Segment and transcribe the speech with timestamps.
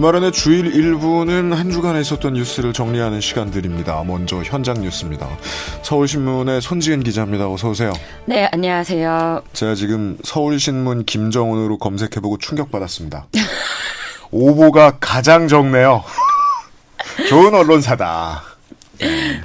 [0.00, 4.02] 주말에는 주일 일부는 한 주간에 있었던 뉴스를 정리하는 시간들입니다.
[4.04, 5.28] 먼저 현장 뉴스입니다.
[5.82, 7.52] 서울신문의 손지은 기자입니다.
[7.52, 7.92] 어서 오세요.
[8.24, 9.42] 네, 안녕하세요.
[9.52, 13.26] 제가 지금 서울신문 김정은으로 검색해보고 충격받았습니다.
[14.32, 16.02] 오보가 가장 적네요.
[17.28, 18.49] 좋은 언론사다.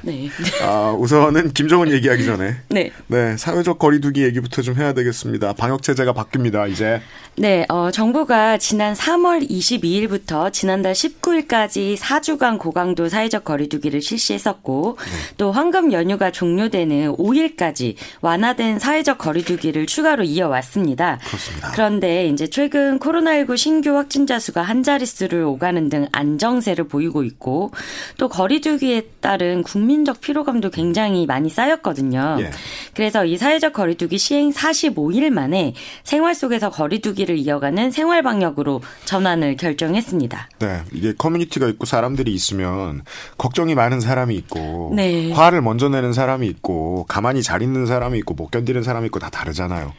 [0.02, 0.30] 네.
[0.62, 2.56] 아, 우선은 김정은 얘기하기 전에.
[2.70, 2.92] 네.
[3.08, 5.54] 네, 사회적 거리두기 얘기부터 좀 해야 되겠습니다.
[5.54, 7.02] 방역체제가 바뀝니다, 이제.
[7.38, 15.36] 네, 어, 정부가 지난 3월 22일부터 지난달 19일까지 4주간 고강도 사회적 거리두기를 실시했었고, 네.
[15.38, 21.20] 또 황금 연휴가 종료되는 5일까지 완화된 사회적 거리두기를 추가로 이어왔습니다.
[21.26, 21.72] 그렇습니다.
[21.72, 27.72] 그런데 이제 최근 코로나19 신규 확진자 수가 한 자릿수를 오가는 등 안정세를 보이고 있고,
[28.18, 32.38] 또 거리두기에 따른 국민적 피로감도 굉장히 많이 쌓였거든요.
[32.40, 32.52] 예.
[32.94, 39.58] 그래서 이 사회적 거리두기 시행 45일 만에 생활 속에서 거리두기 분위기를 이어가는 생활 방역으로 전환을
[39.58, 40.50] 결정했습니다.
[40.60, 43.04] 네, 이게 커뮤니티가 있고 사람들이 있으면
[43.38, 45.32] 걱정이 많은 사람이 있고 네.
[45.32, 49.30] 화를 먼저 내는 사람이 있고 가만히 잘 있는 사람이 있고 못 견디는 사람이 있고 다
[49.30, 49.94] 다르잖아요.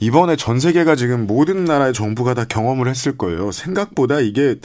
[0.00, 3.52] 이번에 전 세계가 지금 모든 나라의 정부가 다 경험을 했을 거예요.
[3.52, 4.56] 생각보다 이게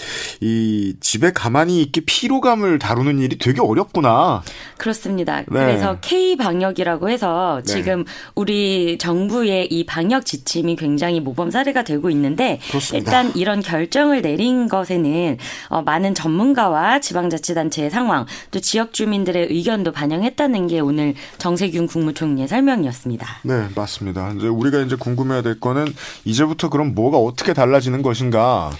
[0.42, 4.42] 이 집에 가만히 있기 피로감을 다루는 일이 되게 어렵구나.
[4.78, 5.38] 그렇습니다.
[5.42, 5.46] 네.
[5.48, 7.74] 그래서 K 방역이라고 해서 네.
[7.74, 8.12] 지금 네.
[8.36, 13.22] 우리 정부의 이 방역 지침이 굉장히 모범 사례가 되고 있는데 그렇습니다.
[13.22, 15.38] 일단 이런 결정을 내린 것에는
[15.70, 23.28] 어, 많은 전문가와 지방자치단체의 상황 또 지역 주민들의 의견도 반영했다는 게 오늘 정세균 국무총리의 설명이었습니다.
[23.44, 24.34] 네, 맞습니다.
[24.38, 25.94] 이제 우리가 이제 궁금 해야 될 거는
[26.26, 28.72] 이제부터 그럼 뭐가 어떻게 달라지는 것인가?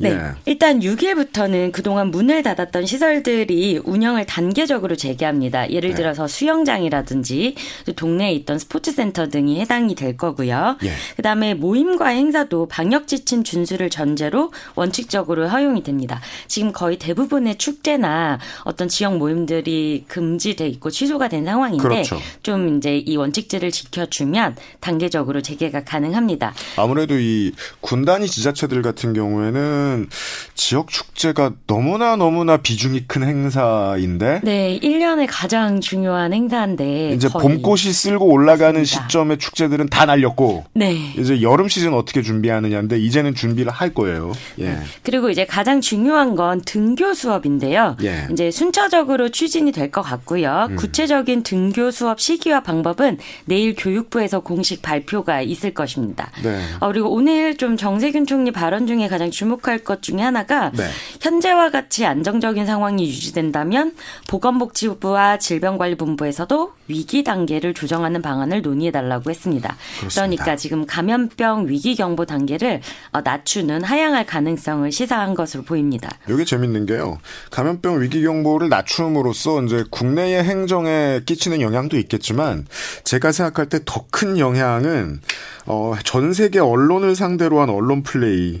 [0.00, 0.10] 네.
[0.10, 0.18] 예.
[0.46, 5.70] 일단 6일부터는 그동안 문을 닫았던 시설들이 운영을 단계적으로 재개합니다.
[5.70, 5.96] 예를 네.
[5.96, 7.54] 들어서 수영장이라든지
[7.96, 10.78] 동네에 있던 스포츠센터 등이 해당이 될 거고요.
[10.84, 10.92] 예.
[11.16, 16.20] 그다음에 모임과 행사도 방역 지침 준수를 전제로 원칙적으로 허용이 됩니다.
[16.48, 22.18] 지금 거의 대부분의 축제나 어떤 지역 모임들이 금지돼 있고 취소가 된 상황인데 그렇죠.
[22.42, 26.54] 좀 이제 이 원칙들을 지켜주면 단계적으로 재개가 가능합니다.
[26.76, 30.08] 아무래도 이 군단위 지자체들 같은 경우에는 보면은
[30.54, 38.26] 지역 축제가 너무나 너무나 비중이 큰 행사인데 네, 1년에 가장 중요한 행사인데 이제 봄꽃이 쓸고
[38.26, 39.08] 올라가는 맞습니다.
[39.08, 41.12] 시점에 축제들은 다 날렸고 네.
[41.18, 44.32] 이제 여름 시즌 어떻게 준비하느냐인데 이제는 준비를 할 거예요.
[44.58, 44.64] 예.
[44.70, 44.78] 네.
[45.02, 47.96] 그리고 이제 가장 중요한 건 등교 수업인데요.
[48.02, 48.28] 예.
[48.30, 50.68] 이제 순차적으로 추진이 될 것 같고요.
[50.70, 50.76] 음.
[50.76, 56.30] 구체적인 등교 수업 시기와 방법은 내일 교육부에서 공식 발표가 있을 것입니다.
[56.44, 56.62] 네.
[56.78, 60.84] 어, 그리고 오늘 좀 정세균 총리 발언 중에 가장 주목할 것 중에 하나가 네.
[61.20, 63.94] 현재와 같이 안정적인 상황이 유지된다면
[64.28, 69.76] 보건복지부와 질병관리본부에서도 위기 단계를 조정하는 방안을 논의해 달라고 했습니다.
[70.00, 70.12] 그렇습니다.
[70.44, 72.80] 그러니까 지금 감염병 위기 경보 단계를
[73.12, 76.10] 어, 낮추는 하향할 가능성을 시사한 것으로 보입니다.
[76.28, 77.18] 이게 재밌는 게요.
[77.50, 82.66] 감염병 위기 경보를 낮춤으로써 이제 국내의 행정에 끼치는 영향도 있겠지만
[83.04, 85.20] 제가 생각할 때 더 큰 영향은
[85.66, 88.60] 어, 전 세계 언론을 상대로 한 언론 플레이 의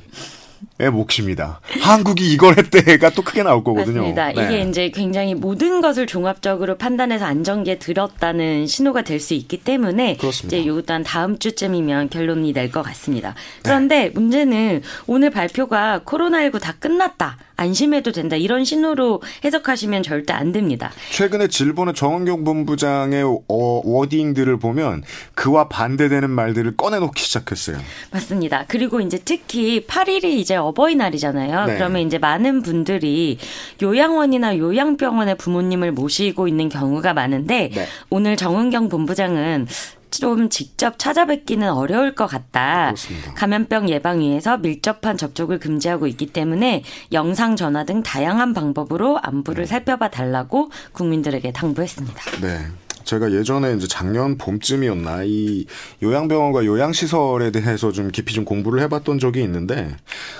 [0.88, 1.60] 몫입니다.
[1.80, 4.00] 한국이 이걸 했대가 또 크게 나올 거거든요.
[4.00, 4.32] 맞습니다.
[4.32, 4.44] 네.
[4.44, 10.56] 이게 이제 굉장히 모든 것을 종합적으로 판단해서 안정기에 들었다는 신호가 될 수 있기 때문에 그렇습니다.
[10.56, 13.34] 이제 요단 다음 주쯤이면 결론이 낼것 같습니다.
[13.62, 14.10] 그런데 네.
[14.10, 17.36] 문제는 오늘 발표가 코로나19 다 끝났다.
[17.56, 20.90] 안심해도 된다 이런 신호로 해석하시면 절대 안 됩니다.
[21.12, 25.02] 최근에 질본의 정은경 본부장의 어, 워딩들을 보면
[25.34, 27.76] 그와 반대되는 말들을 꺼내놓기 시작했어요.
[28.12, 28.64] 맞습니다.
[28.66, 31.66] 그리고 이제 특히 8일이 이제 어버이날이잖아요.
[31.66, 31.74] 네.
[31.74, 33.38] 그러면 이제 많은 분들이
[33.82, 37.86] 요양원이나 요양병원에 부모님을 모시고 있는 경우가 많은데 네.
[38.08, 39.66] 오늘 정은경 본부장은
[40.10, 42.86] 좀 직접 찾아뵙기는 어려울 것 같다.
[42.86, 43.34] 그렇습니다.
[43.34, 46.82] 감염병 예방 위해서 밀접한 접촉을 금지하고 있기 때문에
[47.12, 49.68] 영상 전화 등 다양한 방법으로 안부를 네.
[49.68, 52.40] 살펴봐 달라고 국민들에게 당부했습니다.
[52.40, 52.58] 네.
[53.10, 55.66] 제가 예전에 이제 작년 봄쯤이었나 이
[56.02, 59.96] 요양병원과 요양시설에 대해서 좀 깊이 좀 공부를 해봤던 적이 있는데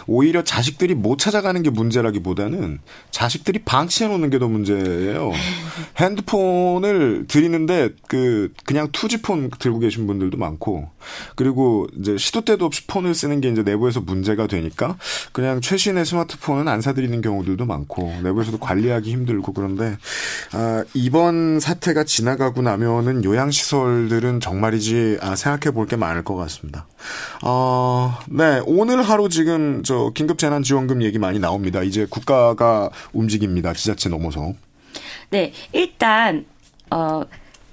[0.07, 2.79] 오히려 자식들이 못 찾아가는 게 문제라기보다는
[3.11, 5.33] 자식들이 방치해 놓는 게 더 문제예요.
[5.99, 10.89] 핸드폰을 드리는데 그 그냥 투지폰 들고 계신 분들도 많고
[11.37, 14.97] 그리고 이제 시도 때도 없이 폰을 쓰는 게 이제 내부에서 문제가 되니까
[15.33, 19.99] 그냥 최신의 스마트폰은 안 사드리는 경우들도 많고 내부에서도 관리하기 힘들고 그런데
[20.53, 26.87] 아, 이번 사태가 지나가고 되고 나면은 요양시설들은 정말이지 아, 생각해 볼 게 많을 것 같습니다.
[27.43, 28.61] 어, 네.
[28.65, 31.83] 오늘 하루 지금 저 긴급재난지원금 얘기 많이 나옵니다.
[31.83, 33.73] 이제 국가가 움직입니다.
[33.73, 34.53] 지자체 넘어서.
[35.31, 35.53] 네.
[35.73, 36.45] 일단,
[36.91, 37.23] 어,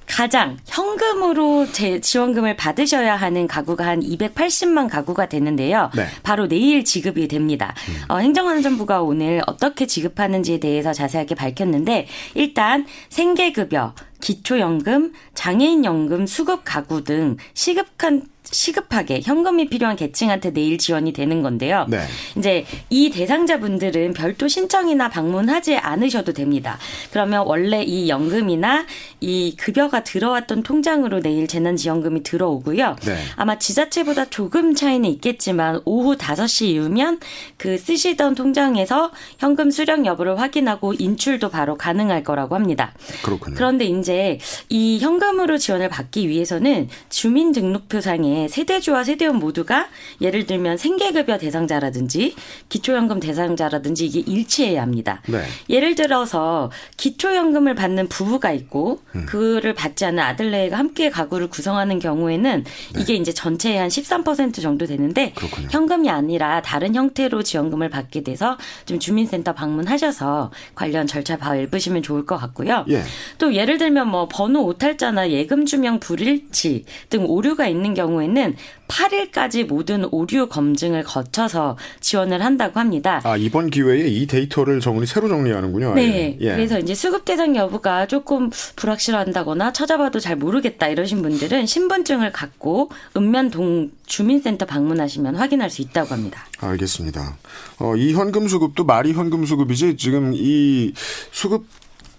[0.07, 5.92] 가장 현금으로 제 지원금을 받으셔야 하는 가구가 한 280만 가구가 되는데요.
[5.95, 6.06] 네.
[6.24, 7.75] 바로 내일 지급이 됩니다.
[7.89, 8.13] 음.
[8.13, 17.38] 어, 행정안전부가 오늘 어떻게 지급하는지에 대해서 자세하게 밝혔는데 일단 생계급여, 기초연금, 장애인연금, 수급 가구 등
[17.53, 21.86] 시급한 시급하게 현금이 필요한 계층한테 내일 지원이 되는 건데요.
[21.90, 22.06] 네.
[22.38, 26.78] 이제 이 대상자분들은 별도 신청이나 방문하지 않으셔도 됩니다.
[27.12, 28.86] 그러면 원래 이 연금이나
[29.20, 32.96] 이 급여가 들어왔던 통장으로 내일 재난지원금이 들어오고요.
[33.06, 33.18] 네.
[33.36, 37.20] 아마 지자체보다 조금 차이는 있겠지만 오후 5시 이후면
[37.58, 42.94] 그 쓰시던 통장에서 현금 수령 여부를 확인하고 인출도 바로 가능할 거라고 합니다.
[43.24, 43.56] 그렇군요.
[43.56, 44.40] 그런데 이제
[44.70, 49.88] 이 현금으로 지원을 받기 위해서는 주민등록표상에 세대주와 세대원 모두가
[50.22, 52.36] 예를 들면 생계급여 대상자라든지
[52.69, 55.22] 기초연금 대상자라든지 이게 일치해야 합니다.
[55.28, 55.44] 네.
[55.69, 59.25] 예를 들어서 기초연금을 받는 부부가 있고 음.
[59.28, 62.63] 그를 받지 않는 아들네가 함께 가구를 구성하는 경우에는
[62.94, 63.01] 네.
[63.01, 65.68] 이게 이제 전체의 한 13% 정도 되는데 그렇군요.
[65.72, 72.38] 현금이 아니라 다른 형태로 지원금을 받게 돼서 좀 주민센터 방문하셔서 관련 절차 밟으시면 좋을 것
[72.38, 72.86] 같고요.
[72.89, 73.01] 예.
[73.38, 78.56] 또 예를 들면 뭐 번호 오탈자나 예금 주명 불일치 등 오류가 있는 경우에 경우에는
[78.88, 83.21] 8일까지 모든 오류 검증을 거쳐서 지원을 한다고 합니다.
[83.24, 85.95] 아, 이번 기회에 이 데이터를 정리, 새로 정리하는군요.
[85.95, 86.38] 네.
[86.39, 86.51] 예.
[86.51, 93.91] 그래서 이제 수급 대상 여부가 조금 불확실한다거나 찾아봐도 잘 모르겠다 이러신 분들은 신분증을 갖고 읍면동
[94.06, 96.45] 주민센터 방문하시면 확인할 수 있다고 합니다.
[96.59, 97.38] 알겠습니다.
[97.79, 100.94] 어, 이 현금 수급도 말이 현금 수급이지 지금 이
[101.31, 101.65] 수급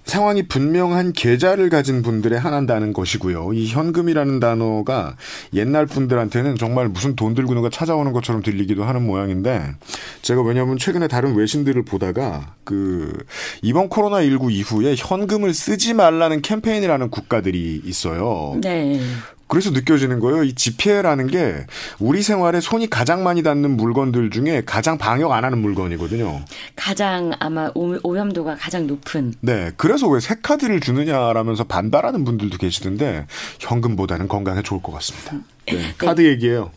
[0.08, 3.52] 상황이 분명한 계좌를 가진 분들의 하나다는 것이고요.
[3.52, 5.16] 이 현금이라는 단어가
[5.52, 9.74] 옛날 분들한테는 정말 무슨 돈 들고 누가 찾아오는 것처럼 들리기도 하는 모양인데
[10.22, 13.12] 제가 왜냐하면 최근에 다른 외신들을 보다가 그
[13.62, 18.58] 이번 코로나 19 이후에 현금을 쓰지 말라는 캠페인이라는 국가들이 있어요.
[18.62, 18.98] 네.
[19.48, 20.44] 그래서 느껴지는 거예요.
[20.44, 21.66] 이 지폐라는 게
[21.98, 26.42] 우리 생활에 손이 가장 많이 닿는 물건들 중에 가장 방역 안 하는 물건이거든요.
[26.76, 29.34] 가장 아마 오, 염도가 가장 높은.
[29.40, 29.72] 네.
[29.76, 33.26] 그래서 왜 새 카드를 주느냐라면서 반발하는 분들도 계시던데
[33.60, 35.32] 현금보다는 건강에 좋을 것 같습니다.
[35.66, 35.74] 네.
[35.74, 35.94] 네.
[35.96, 36.70] 카드 얘기예요.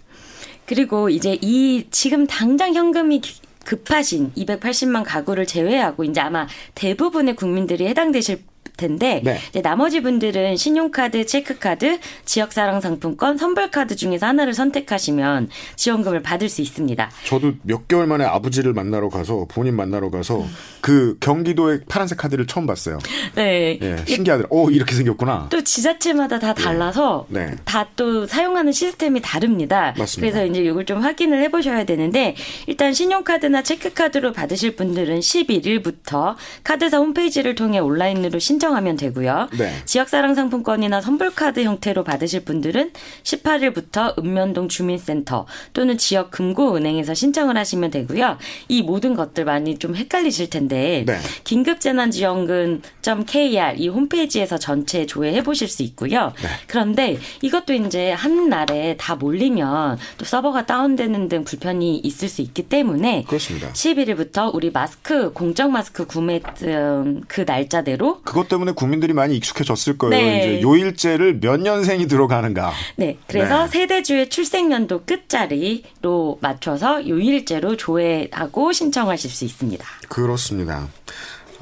[0.66, 3.22] 그리고 이제 이 지금 당장 현금이
[3.66, 8.44] 급하신 280만 가구를 제외하고 이제 아마 대부분의 국민들이 해당되실
[8.82, 9.38] 텐데 네.
[9.50, 17.12] 이제 나머지 분들은 신용카드, 체크카드, 지역사랑 상품권, 선불카드 중에서 하나를 선택하시면 지원금을 받을 수 있습니다.
[17.26, 20.46] 저도 몇 개월 만에 아버지를 만나러 가서 본인 만나러 가서
[20.82, 22.98] 그 경기도의 파란색 카드를 처음 봤어요.
[23.36, 23.78] 네.
[23.82, 24.48] 예, 신기하더라.
[24.50, 25.48] 오 이렇게 생겼구나.
[25.52, 26.64] 또 지자체마다 다 예.
[26.64, 27.56] 달라서 네.
[27.64, 29.94] 다또 사용하는 시스템이 다릅니다.
[29.98, 30.40] 맞습니다.
[30.40, 32.36] 그래서 이제 이걸 좀 확인을 해보셔야 되는데
[32.66, 39.50] 일단 신용카드나 체크카드로 받으실 분들은 11일부터 카드사 홈페이지를 통해 온라인으로 신청 신청하면 되고요.
[39.58, 39.74] 네.
[39.86, 42.92] 지역사랑 상품권이나 선불카드 형태로 받으실 분들은
[43.24, 48.38] 18일부터 읍면동 주민센터 또는 지역 금고은행에서 신청을 하시면 되고요.
[48.70, 51.18] 이 모든 것들 많이 좀 헷갈리실 텐데 네.
[51.44, 56.34] 긴급재난지원금.kr 이 홈페이지에서 전체 조회해 보실 수 있고요.
[56.42, 56.48] 네.
[56.68, 62.64] 그런데 이것도 이제 한 날에 다 몰리면 또 서버가 다운되는 등 불편이 있을 수 있기
[62.64, 63.72] 때문에 그렇습니다.
[63.74, 70.16] 11일부터 우리 마스크 공적 마스크 구매 그 날짜대로 그것 때문에 국민들이 많이 익숙해졌을 거예요.
[70.16, 70.38] 네.
[70.38, 72.72] 이제 요일제를 몇 년생이 들어가는가.
[72.96, 73.18] 네.
[73.28, 73.72] 그래서 네.
[73.72, 79.86] 세대주의 출생연도 끝자리로 맞춰서 요일제로 조회하고 신청하실 수 있습니다.
[80.10, 80.88] 그렇습니다.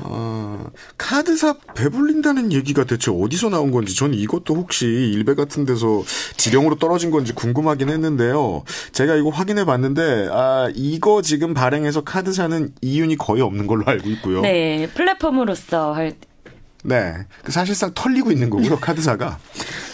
[0.01, 0.65] 어,
[0.97, 6.03] 카드사 배불린다는 얘기가 대체 어디서 나온 건지 저는 이것도 혹시 일베 같은 데서
[6.37, 8.63] 지령으로 떨어진 건지 궁금하긴 했는데요.
[8.93, 14.41] 제가 이거 확인해 봤는데 아 이거 지금 발행해서 카드사는 이윤이 거의 없는 걸로 알고 있고요.
[14.41, 16.13] 네, 플랫폼으로서 할
[16.83, 17.25] 네.
[17.43, 19.39] 그 사실상 털리고 있는 거고요, 카드사가.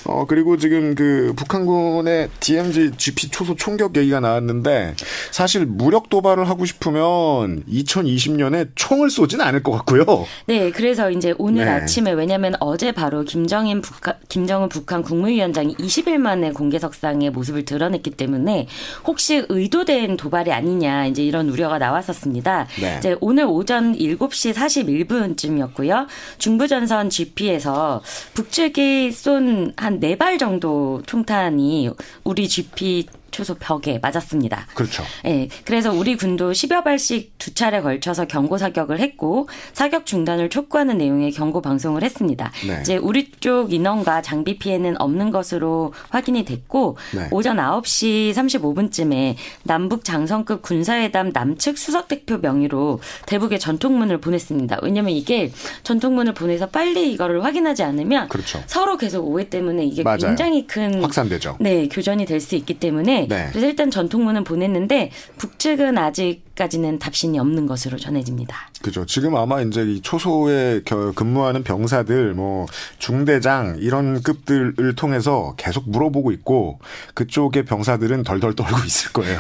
[0.05, 4.95] 어, 그리고 지금 그 북한군의 DMZ GP 초소 총격 얘기가 나왔는데
[5.31, 10.05] 사실 무력 도발을 하고 싶으면 2020년에 총을 쏘진 않을 것 같고요.
[10.45, 11.71] 네, 그래서 이제 오늘 네.
[11.71, 18.67] 아침에 왜냐면 어제 바로 김정인 북한, 김정은 북한 국무위원장이 20일 만에 공개석상의 모습을 드러냈기 때문에
[19.05, 22.67] 혹시 의도된 도발이 아니냐 이제 이런 우려가 나왔었습니다.
[22.79, 22.95] 네.
[22.99, 26.07] 이제 오늘 오전 7시 41분쯤이었고요.
[26.37, 28.01] 중부전선 GP에서
[28.33, 31.89] 북측이 쏜한 네 발 정도 총탄이
[32.23, 34.65] 우리 GP 초소 벽에 맞았습니다.
[34.75, 35.03] 그렇죠.
[35.25, 35.29] 예.
[35.29, 40.97] 네, 그래서 우리 군도 10여 발씩 두 차례 걸쳐서 경고 사격을 했고 사격 중단을 촉구하는
[40.97, 42.53] 내용의 경고 방송을 했습니다.
[42.65, 42.79] 네.
[42.79, 47.27] 이제 우리 쪽 인원과 장비 피해는 없는 것으로 확인이 됐고 네.
[47.31, 54.79] 오전 9시 35분쯤에 남북 장성급 군사회담 남측 수석 대표 명의로 대북에 전통문을 보냈습니다.
[54.81, 55.51] 왜냐면 이게
[55.83, 58.63] 전통문을 보내서 빨리 이거를 확인하지 않으면 그렇죠.
[58.67, 60.19] 서로 계속 오해 때문에 이게 맞아요.
[60.19, 61.57] 굉장히 큰 확산되죠.
[61.59, 63.47] 네, 교전이 될 수 있기 때문에 네.
[63.51, 68.69] 그래서 일단 전통문은 보냈는데 북측은 아직 까지는 답신이 없는 것으로 전해집니다.
[68.81, 69.05] 그죠.
[69.05, 70.81] 지금 아마 이제 이 초소에
[71.15, 72.65] 근무하는 병사들, 뭐
[72.97, 76.79] 중대장 이런 급들을 통해서 계속 물어보고 있고
[77.13, 79.39] 그쪽의 병사들은 덜덜 떨고 있을 거예요.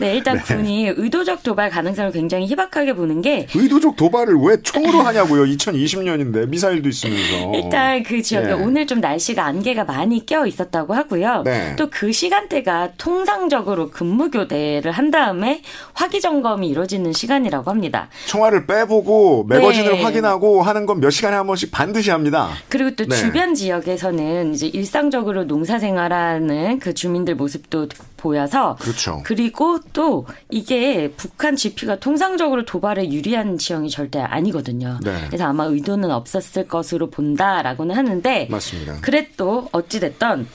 [0.00, 0.42] 네, 일단 네.
[0.42, 5.44] 군이 의도적 도발 가능성을 굉장히 희박하게 보는 게 의도적 도발을 왜 총으로 하냐고요.
[5.44, 7.52] 2020년인데 미사일도 있으면서.
[7.54, 8.52] 일단 그 지역에 네.
[8.54, 11.42] 오늘 좀 날씨가 안개가 많이 껴 있었다고 하고요.
[11.44, 11.76] 네.
[11.76, 15.62] 또그 시간대가 통상적으로 근무 교대를 한 다음에
[15.92, 18.08] 화기 점검 이 이루어지는 시간이라고 합니다.
[18.26, 20.02] 총알을 빼보고 매거진을 네.
[20.02, 22.48] 확인하고 하는 건 몇 시간에 한 번씩 반드시 합니다.
[22.68, 23.14] 그리고 또 네.
[23.14, 29.22] 주변 지역에서는 이제 일상적으로 농사 생활하는 그 주민들 모습도 보여서 그렇죠.
[29.24, 34.98] 그리고 또 이게 북한 GP가 통상적으로 도발에 유리한 지형이 절대 아니거든요.
[35.04, 35.12] 네.
[35.28, 38.96] 그래서 아마 의도는 없었을 것으로 본다라고는 하는데 맞습니다.
[39.00, 40.48] 그래도 어찌 됐던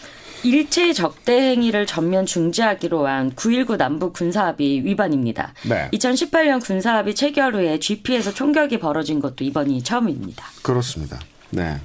[0.44, 5.54] 일체 적대 행위를 전면 중지하기로 한 9.19 남북 군사합의 위반입니다.
[5.68, 5.90] 네.
[5.94, 10.46] 2018년 군사합의 체결 후에 GP에서 총격이 벌어진 것도 이번이 처음입니다.
[10.62, 11.20] 그렇습니다.
[11.52, 11.80] 네.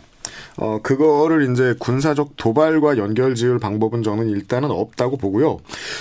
[0.60, 5.58] 어, 그거를 이제 군사적 도발과 연결 지을 방법은 저는 일단은 없다고 보고요.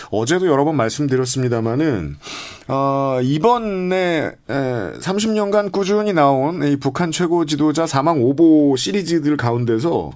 [0.10, 2.18] 어제도 여러 번 말씀드렸습니다마는,
[2.68, 4.54] 어, 이번에 에,
[5.00, 10.12] 30년간 꾸준히 나온 이 북한 최고 지도자 사망 오보 시리즈들 가운데서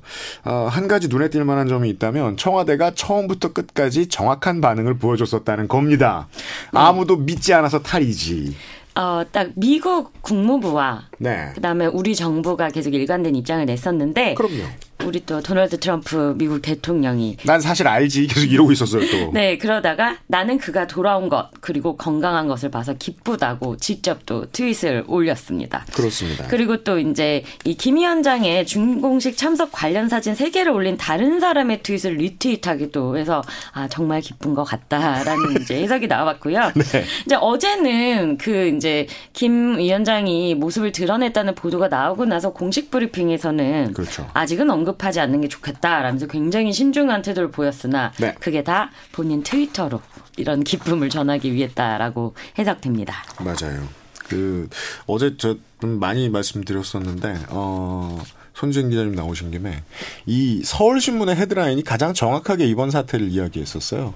[0.45, 6.27] 어, 한 가지 눈에 띌 만한 점이 있다면 청와대가 처음부터 끝까지 정확한 반응을 보여줬었다는 겁니다.
[6.73, 6.79] 네.
[6.79, 8.55] 아무도 믿지 않아서 탈이지.
[8.95, 11.51] 어, 딱 미국 국무부와 네.
[11.55, 14.63] 그다음에 우리 정부가 계속 일관된 입장을 냈었는데 그럼요.
[15.05, 19.31] 우리 또 도널드 트럼프 미국 대통령이 난 사실 알지 계속 이러고 있었어요 또.
[19.33, 25.85] 네 그러다가 나는 그가 돌아온 것 그리고 건강한 것을 봐서 기쁘다고 직접 또 트윗을 올렸습니다.
[25.93, 26.45] 그렇습니다.
[26.47, 31.81] 그리고 또 이제 이 김 위원장의 준공식 참석 관련 사진 3 개를 올린 다른 사람의
[31.81, 33.41] 트윗을 리트윗하기도 해서
[33.73, 36.59] 아 정말 기쁜 것 같다라는 이제 해석이 나왔고요.
[36.75, 37.03] 네.
[37.25, 44.29] 이제 어제는 그 이제 김 위원장이 모습을 드러냈다는 보도가 나오고 나서 공식 브리핑에서는 그렇죠.
[44.33, 48.35] 아직은 언급 언급하지 않는 게 좋겠다라면서 굉장히 신중한 태도를 보였으나 네.
[48.39, 50.01] 그게 다 본인 트위터로
[50.37, 53.23] 이런 기쁨을 전하기 위했다라고 해석됩니다.
[53.39, 53.87] 맞아요.
[54.27, 54.69] 그
[55.07, 58.21] 어제 저 많이 말씀드렸었는데 어
[58.53, 59.83] 손지은 기자님 나오신 김에
[60.25, 64.13] 이 서울신문의 헤드라인이 가장 정확하게 이번 사태를 이야기했었어요.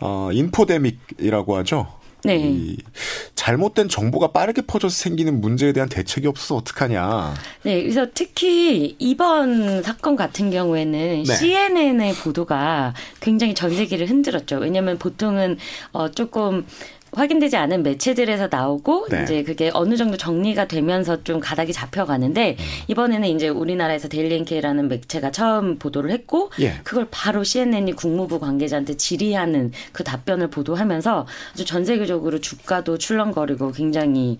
[0.00, 1.86] 어 infodemic이라고 하죠.
[2.24, 2.38] 네.
[2.38, 2.76] 이
[3.34, 7.34] 잘못된 정보가 빠르게 퍼져서 생기는 문제에 대한 대책이 없어서 어떡하냐.
[7.62, 11.36] 네, 그래서 특히 이번 사건 같은 경우에는 네.
[11.36, 14.56] CNN의 보도가 굉장히 전 세계를 흔들었죠.
[14.56, 15.58] 왜냐하면 보통은
[15.92, 16.66] 어 조금
[17.16, 19.22] 확인되지 않은 매체들에서 나오고 네.
[19.22, 22.64] 이제 그게 어느 정도 정리가 되면서 좀 가닥이 잡혀가는데 음.
[22.88, 26.74] 이번에는 이제 우리나라에서 데일리엔케이라는 매체가 처음 보도를 했고 예.
[26.84, 34.38] 그걸 바로 CNN이 국무부 관계자한테 질의하는 그 답변을 보도하면서 아주 전 세계적으로 주가도 출렁거리고 굉장히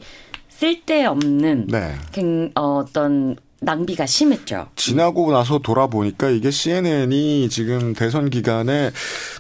[0.49, 1.95] 쓸데없는 네.
[2.55, 4.69] 어, 어떤 낭비가 심했죠.
[4.77, 8.91] 지나고 나서 돌아보니까 이게 CNN이 지금 대선 기간에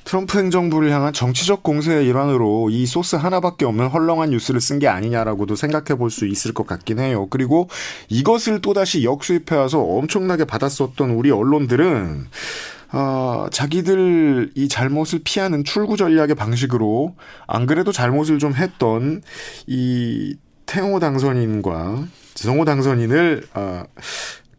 [0.05, 5.55] 트럼프 행정부를 향한 정치적 공세의 일환으로 이 소스 하나밖에 없는 헐렁한 뉴스를 쓴 게 아니냐라고도
[5.55, 7.27] 생각해 볼 수 있을 것 같긴 해요.
[7.31, 7.69] 그리고
[8.09, 12.27] 이것을 또다시 역수입해 와서 엄청나게 받았었던 우리 언론들은
[12.93, 17.15] 어, 자기들 이 잘못을 피하는 출구 전략의 방식으로
[17.47, 19.23] 안 그래도 잘못을 좀 했던
[19.67, 22.05] 이 태용호 당선인과
[22.37, 23.85] 지성호 당선인을 어,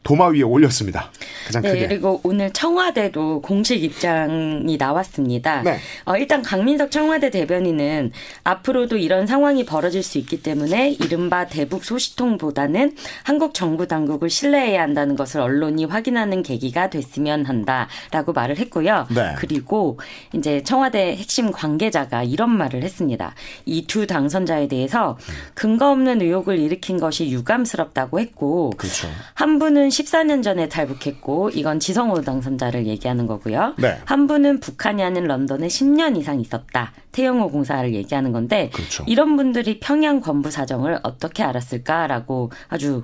[0.07, 1.11] 도마 위에 올렸습니다.
[1.45, 1.87] 가장 네, 크게.
[1.89, 5.63] 그리고 오늘 청와대도 공식 입장이 나왔습니다.
[5.63, 5.79] 네.
[6.05, 8.13] 어, 일단 강민석 청와대 대변인은
[8.45, 15.17] 앞으로도 이런 상황이 벌어질 수 있기 때문에 이른바 대북 소식통보다는 한국 정부 당국을 신뢰해야 한다는
[15.17, 19.07] 것을 언론이 확인하는 계기가 됐으면 한다라고 말을 했고요.
[19.13, 19.33] 네.
[19.37, 19.99] 그리고
[20.33, 23.35] 이제 청와대 핵심 관계자가 이런 말을 했습니다.
[23.65, 25.17] 이 두 당선자에 대해서
[25.53, 29.09] 근거 없는 의혹을 일으킨 것이 유감스럽다고 했고 그렇죠.
[29.33, 33.73] 한 분은 14년 전에 탈북했고 이건 지성호 당선자를 얘기하는 거고요.
[33.77, 33.99] 네.
[34.05, 36.93] 한 분은 북한이 아닌 런던에 10년 이상 있었다.
[37.11, 39.03] 태영호 공사를 얘기하는 건데 그렇죠.
[39.07, 43.03] 이런 분들이 평양 권부 사정을 어떻게 알았을까라고 아주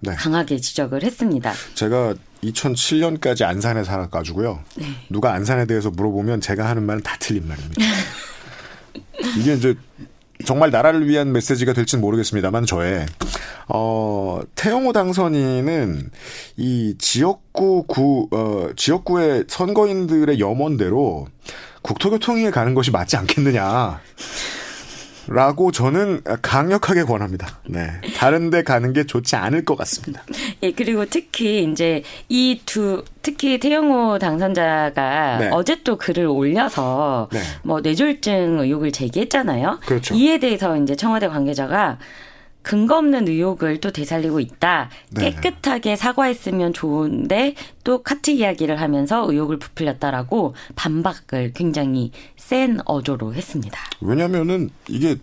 [0.00, 0.12] 네.
[0.14, 1.52] 강하게 지적을 했습니다.
[1.74, 4.60] 제가 2007년까지 안산에 살아가지고요.
[4.76, 4.86] 네.
[5.08, 7.82] 누가 안산에 대해서 물어보면 제가 하는 말은 다 틀린 말입니다.
[9.38, 9.74] 이게 이제
[10.44, 13.06] 정말 나라를 위한 메시지가 될지는 모르겠습니다만 저의
[13.68, 16.10] 어, 태영호 당선인은
[16.56, 21.28] 이 지역구 구 어, 지역구의 선거인들의 염원대로
[21.82, 24.00] 국토교통위에 가는 것이 맞지 않겠느냐.
[25.28, 27.60] 라고 저는 강력하게 권합니다.
[27.66, 27.88] 네.
[28.16, 30.22] 다른 데 가는 게 좋지 않을 것 같습니다.
[30.62, 35.50] 예, 그리고 특히 이제 이 두, 특히 태영호 당선자가 네.
[35.52, 37.40] 어제 또 글을 올려서 네.
[37.62, 39.80] 뭐 뇌졸중 의혹을 제기했잖아요.
[39.86, 40.14] 그렇죠.
[40.14, 41.98] 이에 대해서 이제 청와대 관계자가
[42.64, 44.90] 근거 없는 의혹을 또 되살리고 있다.
[45.10, 45.30] 네.
[45.30, 47.54] 깨끗하게 사과했으면 좋은데
[47.84, 53.78] 또 카트 이야기를 하면서 의혹을 부풀렸다라고 반박을 굉장히 센 어조로 했습니다.
[54.00, 55.16] 왜냐면은 이게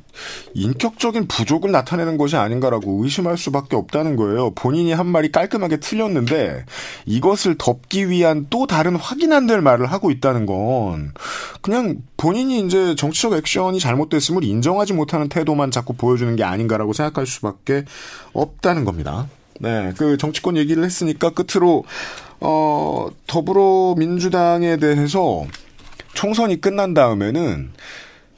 [0.53, 4.51] 인격적인 부족을 나타내는 것이 아닌가라고 의심할 수밖에 없다는 거예요.
[4.51, 6.65] 본인이 한 말이 깔끔하게 틀렸는데
[7.05, 11.13] 이것을 덮기 위한 또 다른 확인 안 될 말을 하고 있다는 건
[11.62, 17.85] 그냥 본인이 이제 정치적 액션이 잘못됐음을 인정하지 못하는 태도만 자꾸 보여주는 게 아닌가라고 생각할 수밖에
[18.33, 19.27] 없다는 겁니다.
[19.59, 21.83] 네, 그 정치권 얘기를 했으니까 끝으로
[22.39, 25.45] 어 더불어민주당에 대해서
[26.13, 27.71] 총선이 끝난 다음에는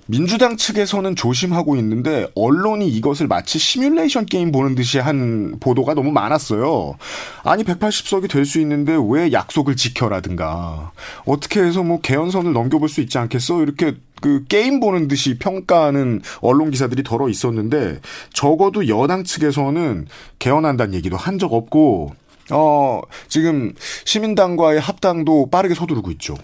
[0.06, 6.98] 민주당 측에서는 조심하고 있는데 언론이 이것을 마치 시뮬레이션 게임 보는 듯이 한 보도가 너무 많았어요.
[7.44, 10.92] 아니 180석이 될 수 있는데 왜 약속을 지켜라든가
[11.26, 16.72] 어떻게 해서 뭐 개헌선을 넘겨볼 수 있지 않겠어 이렇게 그 게임 보는 듯이 평가하는 언론
[16.72, 18.00] 기사들이 덜어 있었는데
[18.32, 20.08] 적어도 여당 측에서는
[20.40, 22.14] 개헌한다는 얘기도 한 적 없고
[22.54, 23.74] 어, 지금
[24.06, 26.36] 시민당과의 합당도 빠르게 서두르고 있죠.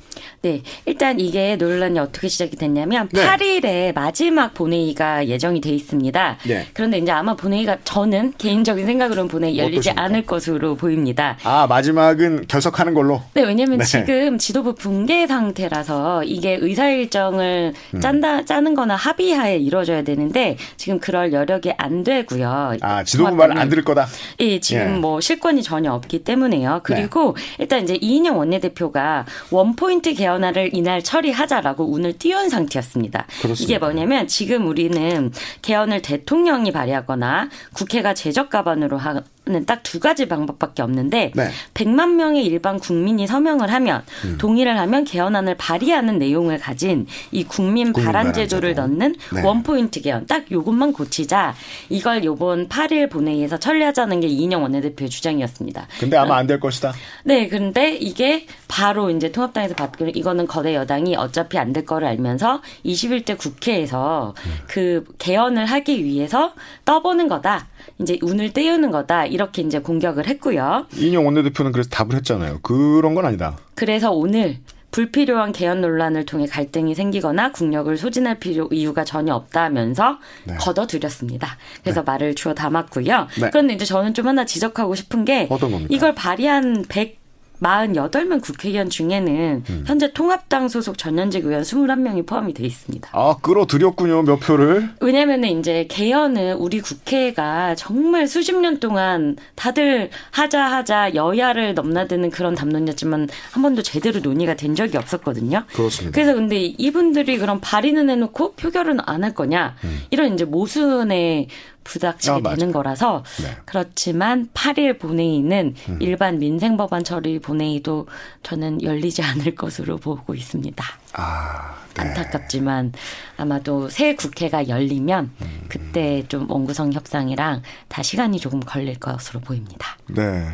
[0.42, 0.62] 네.
[0.86, 3.26] 일단 이게 논란이 어떻게 시작이 됐냐면 네.
[3.26, 6.38] 8일에 마지막 본회의가 예정이 돼 있습니다.
[6.48, 6.68] 네.
[6.74, 10.02] 그런데 이제 아마 본회의가 저는 개인적인 생각으로는 본회의 열리지 어떠십니까?
[10.04, 11.38] 않을 것으로 보입니다.
[11.44, 13.22] 아, 마지막은 결석하는 걸로?
[13.34, 13.86] 네, 왜냐면 네.
[13.86, 18.00] 지금 지도부 붕괴 상태라서 이게 의사 일정을 음.
[18.02, 22.78] 짠다 짜는 거나 합의하에 이루어져야 되는데 지금 그럴 여력이 안 되고요.
[22.82, 24.08] 아, 지도부 말 안 들을 거다.
[24.40, 25.00] 예, 지금 예.
[25.00, 26.82] 뭐 실권이 전혀 없기 때문에요.
[26.84, 27.56] 그리고 네.
[27.60, 33.26] 일단 이제 이인영 원내대표가 원포인트 개헌안을 이날 처리하자라고 운을 띄운 상태였습니다.
[33.42, 33.64] 그렇습니다.
[33.64, 40.28] 이게 뭐냐면 지금 우리는 개헌을 대통령이 발의하거나 국회가 제적 가반으로 하, 는 딱 두 가지
[40.28, 41.50] 방법밖에 없는데 네.
[41.74, 44.38] 100만 명의 일반 국민이 서명을 하면 음.
[44.38, 49.42] 동의를 하면 개헌안을 발의하는 내용을 가진 이 국민, 발안 제도를 넣는 네.
[49.42, 51.56] 원포인트 개헌 딱 요것만 고치자
[51.90, 55.88] 이걸 요번 8일 본회의에서 처리하자는 게 이인영 원내대표의 주장이었습니다.
[56.00, 56.94] 근데 아마 안 될 것이다.
[57.26, 62.62] 네, 그런데 이게 바로 이제 통합당에서 받고 이거는 거대 여당이 어차피 안 될 거를 알면서
[62.86, 64.52] 21대 국회에서 음.
[64.68, 66.54] 그 개헌을 하기 위해서
[66.86, 67.68] 떠보는 거다.
[68.00, 69.26] 이제 운을 떼우는 거다.
[69.40, 70.88] 이렇게 이제 공격을 했고요.
[70.98, 72.60] 이인영 원내대표는 그래서 답을 했잖아요.
[72.62, 73.58] 그런 건 아니다.
[73.74, 74.58] 그래서 오늘
[74.92, 80.56] 불필요한 개헌 논란을 통해 갈등이 생기거나 국력을 소진할 필요 이유가 전혀 없다면서 네.
[80.56, 81.58] 걷어들였습니다.
[81.84, 82.06] 그래서 네.
[82.06, 83.28] 말을 주워 담았고요.
[83.40, 83.50] 네.
[83.50, 85.48] 그런데 이제 저는 좀 하나 지적하고 싶은 게
[85.90, 87.18] 이걸 발의한 100
[87.62, 89.84] 48명 국회의원 중에는 음.
[89.86, 93.10] 현재 통합당 소속 전현직 의원 21명이 포함이 돼 있습니다.
[93.14, 94.90] 아, 끌어들였군요, 몇 표를.
[95.02, 102.56] 왜냐면은 이제 개헌은 우리 국회가 정말 수십 년 동안 다들 하자 하자 여야를 넘나드는 그런
[102.56, 105.64] 담론이었지만 한 번도 제대로 논의가 된 적이 없었거든요.
[105.74, 106.16] 그렇습니다.
[106.16, 109.76] 그래서 근데 이분들이 그럼 발의는 해놓고 표결은 안 할 거냐?
[109.84, 110.02] 음.
[110.12, 111.50] 이런 이제 모순의
[111.90, 113.58] 부닥치게 아, 되는 거라서 네.
[113.66, 115.98] 그렇지만 8일 본회의는 음.
[116.00, 118.08] 일반 민생법안 처리 본회의도
[118.44, 120.86] 저는 열리지 않을 것으로 보고 있습니다.
[121.14, 122.04] 아, 네.
[122.04, 122.94] 안타깝지만
[123.38, 125.62] 아마도 새 국회가 열리면 음.
[125.68, 129.98] 그때 좀 원구성 협상이랑 다 시간이 조금 걸릴 것으로 보입니다.
[130.08, 130.46] 네.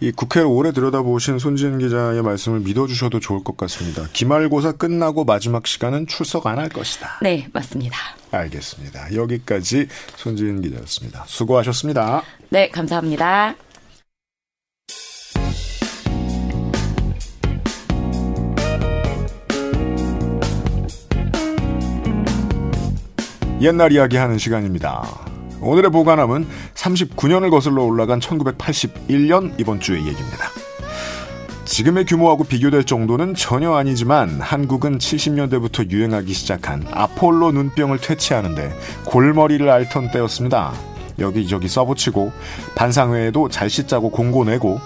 [0.00, 4.04] 이 국회를 오래 들여다보신 손지은 기자의 말씀을 믿어주셔도 좋을 것 같습니다.
[4.12, 7.18] 기말고사 끝나고 마지막 시간은 출석 안 할 것이다.
[7.22, 7.96] 네, 맞습니다.
[8.30, 9.14] 알겠습니다.
[9.14, 11.24] 여기까지 손지은 기자였습니다.
[11.26, 12.22] 수고하셨습니다.
[12.50, 13.54] 네, 감사합니다.
[23.60, 25.08] 옛날 이야기 하는 시간입니다.
[25.60, 30.50] 오늘의 보관함은 39년을 거슬러 올라간 1981년 이번 주의 얘기입니다.
[31.64, 40.10] 지금의 규모하고 비교될 정도는 전혀 아니지만 한국은 70년대부터 유행하기 시작한 아폴로 눈병을 퇴치하는데 골머리를 앓던
[40.10, 40.72] 때였습니다.
[41.18, 42.32] 여기저기 써붙이고
[42.74, 44.80] 반상회에도 잘 씻자고 공고 내고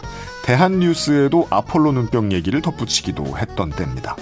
[0.45, 4.15] 대한뉴스에도 아폴로 눈병 얘기를 덧붙이기도 했던 때입니다.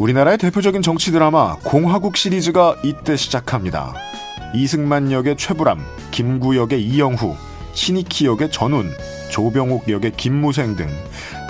[0.00, 3.92] 우리나라의 대표적인 정치 드라마 공화국 시리즈가 이때 시작합니다.
[4.54, 7.36] 이승만 역의 최불암, 김구 역의 이영후,
[7.74, 8.90] 신익희 역의 전운,
[9.30, 10.88] 조병옥 역의 김무생 등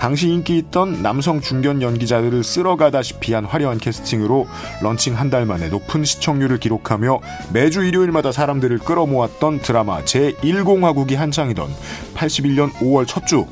[0.01, 4.49] 당시 인기 있던 남성 중견 연기자들을 쓸어가다시피 한 화려한 캐스팅으로
[4.83, 7.21] 런칭 한 달 만에 높은 시청률을 기록하며
[7.53, 11.71] 매주 일요일마다 사람들을 끌어모았던 드라마 제1공화국이 한창이던
[12.17, 13.47] 81년 5월 첫 주.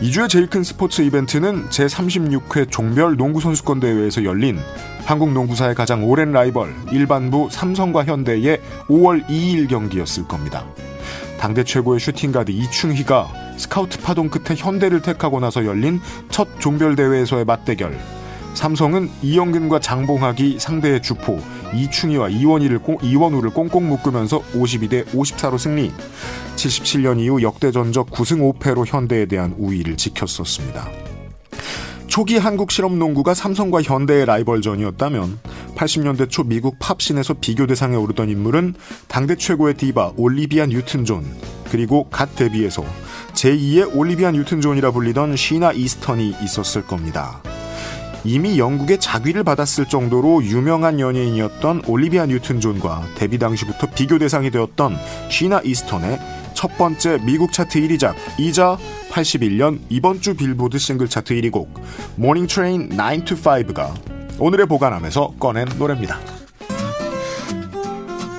[0.00, 4.58] 이 주의 제일 큰 스포츠 이벤트는 제36회 종별 농구선수권 대회에서 열린
[5.06, 10.66] 한국 농구사의 가장 오랜 라이벌 일반부 삼성과 현대의 5월 2일 경기였을 겁니다.
[11.38, 17.98] 당대 최고의 슈팅가드 이충희가 스카우트 파동 끝에 현대를 택하고 나서 열린 첫 종별 대회에서의 맞대결.
[18.52, 21.40] 삼성은 이영근과 장봉학이 상대의 주포
[21.74, 25.92] 이충희와 이원희를 이원우를 꽁꽁 묶으면서 52대 54로 승리.
[26.56, 30.88] 77년 이후 역대 전적 9승 5패로 현대에 대한 우위를 지켰었습니다.
[32.06, 35.38] 초기 한국 실업농구가 삼성과 현대의 라이벌전이었다면
[35.74, 38.74] 80년대 초 미국 팝신에서 비교 대상에 오르던 인물은
[39.06, 41.24] 당대 최고의 디바 올리비아 뉴튼 존
[41.70, 42.84] 그리고 갓 데뷔해서
[43.34, 47.42] 제2의 올리비아 뉴튼 존이라 불리던 시나 이스턴이 있었을 겁니다.
[48.26, 54.96] 이미 영국의 작위를 받았을 정도로 유명한 연예인이었던 올리비아 뉴튼 존과 데뷔 당시부터 비교 대상이 되었던
[55.30, 56.18] 시나 이스턴의
[56.52, 58.78] 첫 번째 미국 차트 1위작 이자
[59.12, 61.72] 81년 이번 주 빌보드 싱글 차트 1위 곡
[62.16, 63.94] Morning Train 9 to 5가
[64.40, 66.18] 오늘의 보관함에서 꺼낸 노래입니다.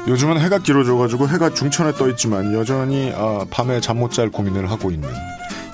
[0.07, 4.91] 요즘은 해가 길어져가지고 해가 중천에 떠 있지만 여전히 어, 밤에 잠 못 잘 고민을 하고
[4.91, 5.09] 있는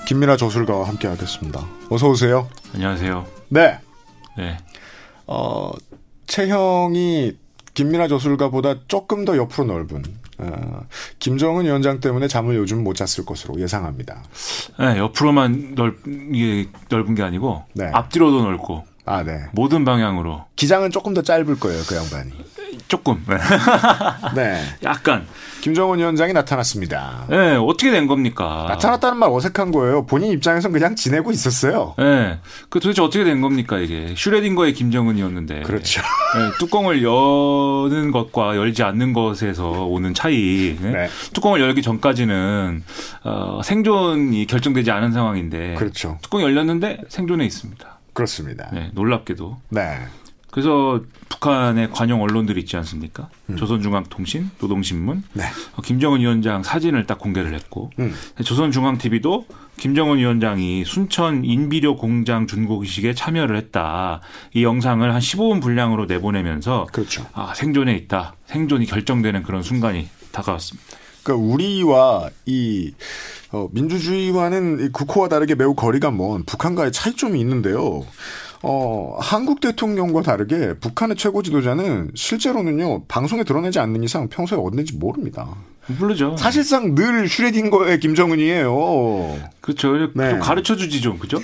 [0.06, 1.66] 김민아 저술가와 함께 하겠습니다.
[1.90, 2.48] 어서 오세요.
[2.74, 3.24] 안녕하세요.
[3.48, 3.78] 네.
[4.36, 4.56] 네.
[5.26, 5.72] 어,
[6.26, 7.36] 체형이
[7.74, 10.02] 김민아 저술가보다 조금 더 옆으로 넓은
[10.38, 10.86] 어,
[11.18, 14.22] 김정은 위원장 때문에 잠을 요즘 못 잤을 것으로 예상합니다.
[14.78, 17.90] 네, 옆으로만 넓, 이게 넓은 게 아니고 네.
[17.92, 19.44] 앞뒤로도 넓고 아, 네.
[19.52, 20.46] 모든 방향으로.
[20.56, 22.32] 기장은 조금 더 짧을 거예요, 그 양반이.
[22.88, 23.24] 조금.
[24.34, 24.62] 네.
[24.82, 25.26] 약간.
[25.64, 27.24] 김정은 위원장이 나타났습니다.
[27.30, 28.66] 네, 어떻게 된 겁니까?
[28.68, 30.04] 나타났다는 말 어색한 거예요.
[30.04, 31.94] 본인 입장에선 그냥 지내고 있었어요.
[31.96, 32.38] 네.
[32.68, 34.14] 그 도대체 어떻게 된 겁니까, 이게.
[34.14, 35.62] 슈레딩거의 김정은이었는데.
[35.62, 36.02] 그렇죠.
[36.02, 40.76] 네, 뚜껑을 여는 것과 열지 않는 것에서 오는 차이.
[40.78, 40.90] 네?
[40.90, 41.08] 네.
[41.32, 42.84] 뚜껑을 열기 전까지는,
[43.22, 45.76] 어, 생존이 결정되지 않은 상황인데.
[45.76, 46.18] 그렇죠.
[46.20, 48.00] 뚜껑이 열렸는데 생존해 있습니다.
[48.12, 48.68] 그렇습니다.
[48.70, 49.56] 네, 놀랍게도.
[49.70, 49.98] 네.
[50.54, 53.28] 그래서 북한의 관영 언론들이 있지 않습니까?
[53.50, 53.56] 음.
[53.56, 55.42] 조선중앙통신, 노동신문, 네.
[55.74, 58.14] 어, 김정은 위원장 사진을 딱 공개를 했고, 음.
[58.44, 59.46] 조선중앙TV도
[59.78, 64.20] 김정은 위원장이 순천 인비료 공장 준공식에 참여를 했다.
[64.52, 67.26] 이 영상을 한 15분 분량으로 내보내면서, 그렇죠.
[67.32, 68.36] 아 생존에 있다.
[68.46, 70.88] 생존이 결정되는 그런 순간이 다가왔습니다.
[71.24, 72.92] 그러니까 우리와 이
[73.50, 78.04] 어, 민주주의와는 국호와 다르게 매우 거리가 먼 북한과의 차이점이 있는데요.
[78.66, 85.48] 어, 한국 대통령과 다르게 북한의 최고 지도자는 실제로는요, 방송에 드러내지 않는 이상 평소에 어딘지 모릅니다.
[86.00, 86.34] 모르죠.
[86.38, 89.36] 사실상 늘 슈레딩거의 김정은이에요.
[89.60, 90.10] 그렇죠.
[90.14, 90.30] 네.
[90.30, 91.36] 좀 가르쳐 주지 좀, 그죠?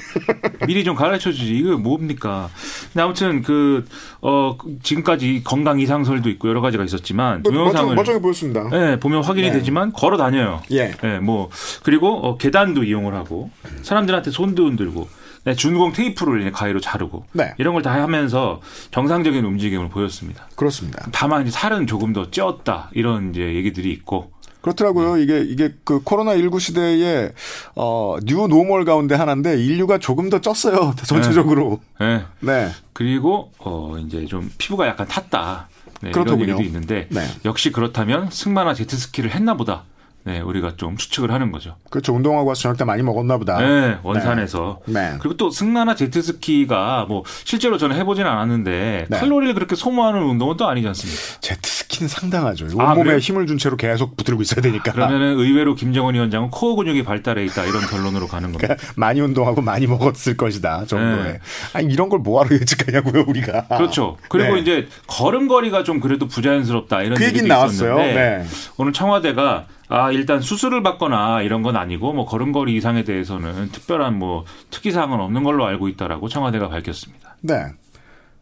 [0.66, 1.58] 미리 좀 가르쳐 주지.
[1.58, 2.48] 이거 뭡니까?
[2.90, 3.84] 근데 아무튼 그,
[4.22, 7.94] 어, 지금까지 건강 이상설도 있고 여러 가지가 있었지만 뭐, 동영상을.
[7.94, 8.66] 멀쩡해 보였습니다.
[8.70, 9.58] 네, 보면 확인이 네.
[9.58, 10.62] 되지만 걸어 다녀요.
[10.70, 10.90] 예.
[11.02, 11.50] 네, 뭐,
[11.82, 13.50] 그리고 어, 계단도 이용을 하고
[13.82, 15.06] 사람들한테 손도 흔들고
[15.44, 17.54] 네, 준공 테이프를 가위로 자르고 네.
[17.58, 20.48] 이런 걸 다 하면서 정상적인 움직임을 보였습니다.
[20.54, 21.06] 그렇습니다.
[21.12, 25.16] 다만 이제 살은 조금 더 찌었다 이런 이제 얘기들이 있고 그렇더라고요.
[25.16, 25.22] 네.
[25.22, 27.30] 이게 이게 그 코로나 19 시대에
[27.74, 31.80] 어 new normal 가운데 하나인데 인류가 조금 더 쪘어요 전체적으로.
[31.98, 32.18] 네.
[32.40, 32.66] 네.
[32.66, 32.68] 네.
[32.92, 35.68] 그리고 어 이제 좀 피부가 약간 탔다.
[36.02, 36.44] 네, 그렇더군요.
[36.44, 37.26] 이런 얘기도 있는데 네.
[37.46, 39.84] 역시 그렇다면 승마나 제트스키를 했나 보다.
[40.22, 41.76] 네, 우리가 좀 추측을 하는 거죠.
[41.88, 42.14] 그렇죠.
[42.14, 43.58] 운동하고 와서 저녁 때 많이 먹었나 보다.
[43.58, 44.80] 네, 원산에서.
[44.86, 44.92] 네.
[45.12, 45.16] 네.
[45.18, 49.18] 그리고 또 승마나 제트스키가 뭐 실제로 저는 해보지는 않았는데 네.
[49.18, 51.40] 칼로리를 그렇게 소모하는 운동은 또 아니지 않습니까?
[51.40, 52.66] 제트스키는 상당하죠.
[52.78, 54.92] 아, 온몸에 아, 힘을 준 채로 계속 붙들고 있어야 되니까.
[54.92, 58.74] 그러면은 의외로 김정은 위원장은 코어 근육이 발달해 있다 이런 결론으로 가는 겁니다.
[58.74, 61.32] 그러니까 많이 운동하고 많이 먹었을 것이다 정도에.
[61.32, 61.38] 네.
[61.72, 63.68] 아니 이런 걸 뭐하러 예측하냐고요 우리가.
[63.68, 64.18] 그렇죠.
[64.28, 64.60] 그리고 네.
[64.60, 68.46] 이제 걸음걸이가 좀 그래도 부자연스럽다 이런 그 얘기도 있었는데 네.
[68.76, 74.44] 오늘 청와대가 아, 일단 수술을 받거나 이런 건 아니고 뭐 걸음걸이 이상에 대해서는 특별한 뭐
[74.70, 77.36] 특이 사항은 없는 걸로 알고 있다라고 청와대가 밝혔습니다.
[77.42, 77.54] 네.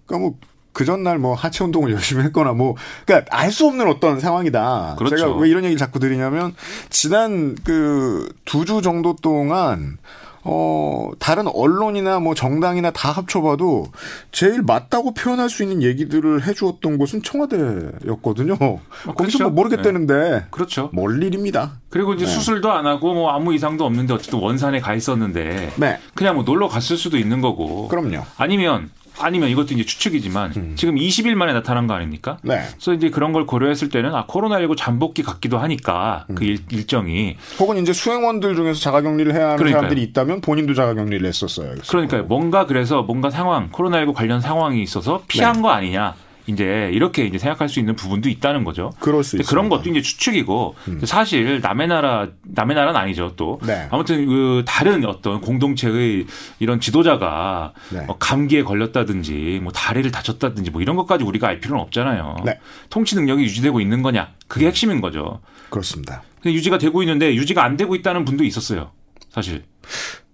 [0.07, 4.21] 그러니까 뭐 그 전날 뭐 하체 운동을 열심히 했거나 뭐 그러니까 알 수 없는 어떤
[4.21, 4.95] 상황이다.
[4.97, 5.17] 그렇죠.
[5.17, 6.55] 제가 왜 이런 얘기를 자꾸 드리냐면
[6.89, 9.99] 지난 그 두 주 정도 동안
[10.45, 13.87] 어, 다른 언론이나 뭐 정당이나 다 합쳐봐도
[14.33, 18.57] 제일 맞다고 표현할 수 있는 얘기들을 해주었던 곳은 청와대였거든요.
[18.61, 19.45] 어, 거기서 그렇죠.
[19.45, 20.15] 뭐 모르겠다는데.
[20.15, 20.45] 네.
[20.51, 20.91] 그렇죠.
[20.93, 21.81] 멀 일입니다.
[21.91, 22.31] 그리고 이제 네.
[22.31, 25.73] 수술도 안 하고 뭐 아무 이상도 없는데 어쨌든 원산에 가 있었는데.
[25.77, 25.99] 네.
[26.15, 27.89] 그냥 뭐 놀러 갔을 수도 있는 거고.
[27.89, 28.25] 그럼요.
[28.37, 30.73] 아니면 아니면 이것도 이제 추측이지만 음.
[30.77, 32.39] 지금 20일 만에 나타난 거 아닙니까?
[32.43, 32.63] 네.
[32.73, 36.35] 그래서 이제 그런 걸 고려했을 때는 아 코로나19 잠복기 같기도 하니까 음.
[36.35, 39.83] 그 일, 일정이 혹은 이제 수행원들 중에서 자가격리를 해야 하는 그러니까요.
[39.83, 41.75] 사람들이 있다면 본인도 자가격리를 했었어요.
[41.89, 42.25] 그러니까요.
[42.25, 45.63] 뭔가 그래서 뭔가 상황 코로나19 관련 상황이 있어서 피한 네.
[45.63, 46.15] 거 아니냐.
[46.49, 48.91] 이제 이렇게 이제 생각할 수 있는 부분도 있다는 거죠.
[49.01, 49.37] 그럴 수.
[49.47, 51.01] 그런 것도 이제 추측이고 음.
[51.05, 53.35] 사실 남의 나라 남의 나라는 아니죠.
[53.37, 53.87] 또 네.
[53.91, 56.27] 아무튼 그 다른 어떤 공동체의
[56.59, 58.01] 이런 지도자가 네.
[58.07, 62.37] 뭐 감기에 걸렸다든지 뭐 다리를 다쳤다든지 뭐 이런 것까지 우리가 알 필요는 없잖아요.
[62.47, 62.59] 네.
[62.89, 64.69] 통치 능력이 유지되고 있는 거냐 그게 음.
[64.69, 65.41] 핵심인 거죠.
[65.69, 66.23] 그렇습니다.
[66.47, 68.91] 유지가 되고 있는데 유지가 안 되고 있다는 분도 있었어요.
[69.31, 69.65] 사실.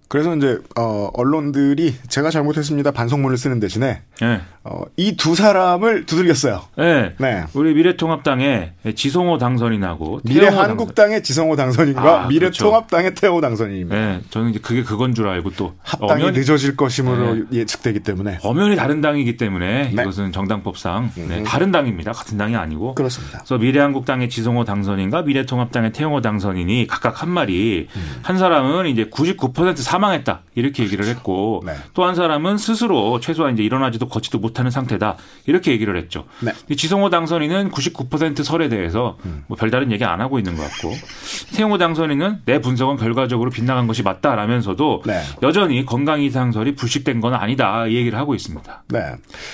[0.09, 4.41] 그래서 이제 어, 언론들이 제가 잘못했습니다 반성문을 쓰는 대신에 네.
[4.63, 6.63] 어, 이 두 사람을 두들겼어요.
[6.77, 7.15] 네.
[7.19, 7.45] 네.
[7.55, 12.27] 우리 미래통합당의 지성호 당선인 하고 미래한국당의 지성호 당선인과 아.
[12.29, 13.21] 미래통합당의 그렇죠.
[13.21, 13.97] 태호 당선인입니다.
[13.97, 14.21] 네.
[14.29, 17.43] 저는 이제 그게 그건 줄 알고 또 합당이 엄연히, 늦어질 것임으로 네.
[17.53, 20.03] 예측되기 때문에 엄연히 다른 당이기 때문에 네.
[20.03, 21.39] 이것은 정당법상 네.
[21.39, 21.45] 음.
[21.45, 22.13] 다른 당입니다.
[22.13, 23.39] 같은 당이 아니고 그렇습니다.
[23.39, 28.17] 그래서 미래한국당의 지성호 당선인과 미래통합당의 태호 당선인이 각각 한 말이 음.
[28.23, 31.75] 한 사람은 이제 99% 사망했다 이렇게 얘기를 했고 네.
[31.93, 36.25] 또한 사람은 스스로 최소한 이제 일어나지도 걷지도 못하는 상태다 이렇게 얘기를 했죠.
[36.41, 36.53] 네.
[36.75, 39.45] 지성호 당선인은 99% 설에 대해서 음.
[39.47, 40.93] 뭐 별다른 얘기 안 하고 있는 것 같고
[41.55, 45.21] 태용호 당선인은 내 분석은 결과적으로 빗나간 것이 맞다라면서도 네.
[45.43, 48.85] 여전히 건강 이상 설이 불식된 건 아니다 이 얘기를 하고 있습니다.
[48.89, 49.01] 네.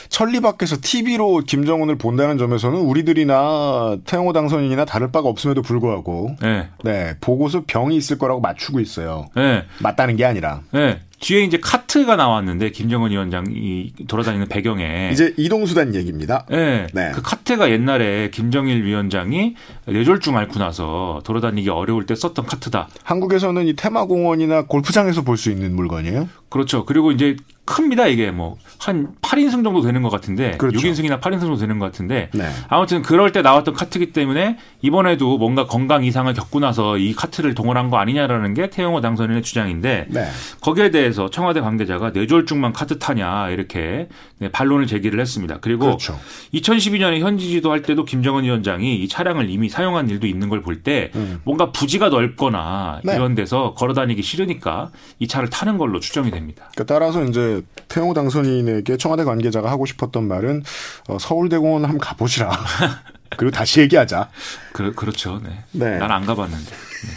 [0.08, 6.68] 천리 밖에서 TV로 김정은을 본다는 점에서는 우리들이나 태용호 당선인이나 다를 바가 없음에도 불구하고 네.
[6.82, 9.26] 네 보고서 병이 있을 거라고 맞추고 있어요.
[9.36, 9.64] 네.
[9.80, 10.62] 맞다는 게 아니라.
[10.72, 11.00] 네.
[11.20, 16.46] 뒤에 이제 카트가 나왔는데 김정은 위원장이 돌아다니는 배경에 이제 이동 수단 얘기입니다.
[16.48, 17.10] 네, 네.
[17.12, 19.54] 그 카트가 옛날에 김정일 위원장이
[19.86, 22.88] 뇌졸중 앓고 나서 돌아다니기 어려울 때 썼던 카트다.
[23.04, 26.28] 한국에서는 이 테마공원이나 골프장에서 볼 수 있는 물건이에요?
[26.48, 26.84] 그렇죠.
[26.86, 27.36] 그리고 이제
[27.70, 30.78] 큽니다 이게 뭐 한 8인승 정도 되는 것 같은데 그렇죠.
[30.78, 32.48] 6인승이나 8인승 정도 되는 것 같은데 네.
[32.68, 37.90] 아무튼 그럴 때 나왔던 카트기 때문에 이번에도 뭔가 건강 이상을 겪고 나서 이 카트를 동원한
[37.90, 40.28] 거 아니냐라는 게 태영호 당선인의 주장인데 네.
[40.62, 45.58] 거기에 대해서 청와대 관계자가 뇌졸중만 카트 타냐 이렇게 네, 반론을 제기를 했습니다.
[45.60, 46.18] 그리고 그렇죠.
[46.54, 51.10] 2012년에 현지 지도 할 때도 김정은 위원장이 이 차량을 이미 사용한 일도 있는 걸 볼때
[51.16, 51.42] 음.
[51.44, 53.14] 뭔가 부지가 넓거나 네.
[53.14, 56.70] 이런 데서 걸어다니기 싫으니까 이 차를 타는 걸로 추정이 됩니다.
[56.74, 60.62] 그러니까 따라서 이제 태영호 당선인에게 청와대 관계자가 하고 싶었던 말은
[61.08, 62.50] 어, 서울대공원 한번 가보시라.
[63.36, 64.28] 그리고 다시 얘기하자.
[64.72, 65.40] 그, 그렇죠.
[65.44, 65.64] 네.
[65.72, 65.98] 네.
[65.98, 66.64] 난 안 가봤는데.
[66.70, 67.10] 네.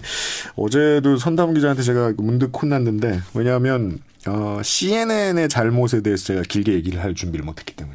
[0.56, 7.14] 어제도 선담 기자한테 제가 문득 혼났는데 왜냐하면 어, CNN의 잘못에 대해서 제가 길게 얘기를 할
[7.14, 7.89] 준비를 못했기 때문이죠.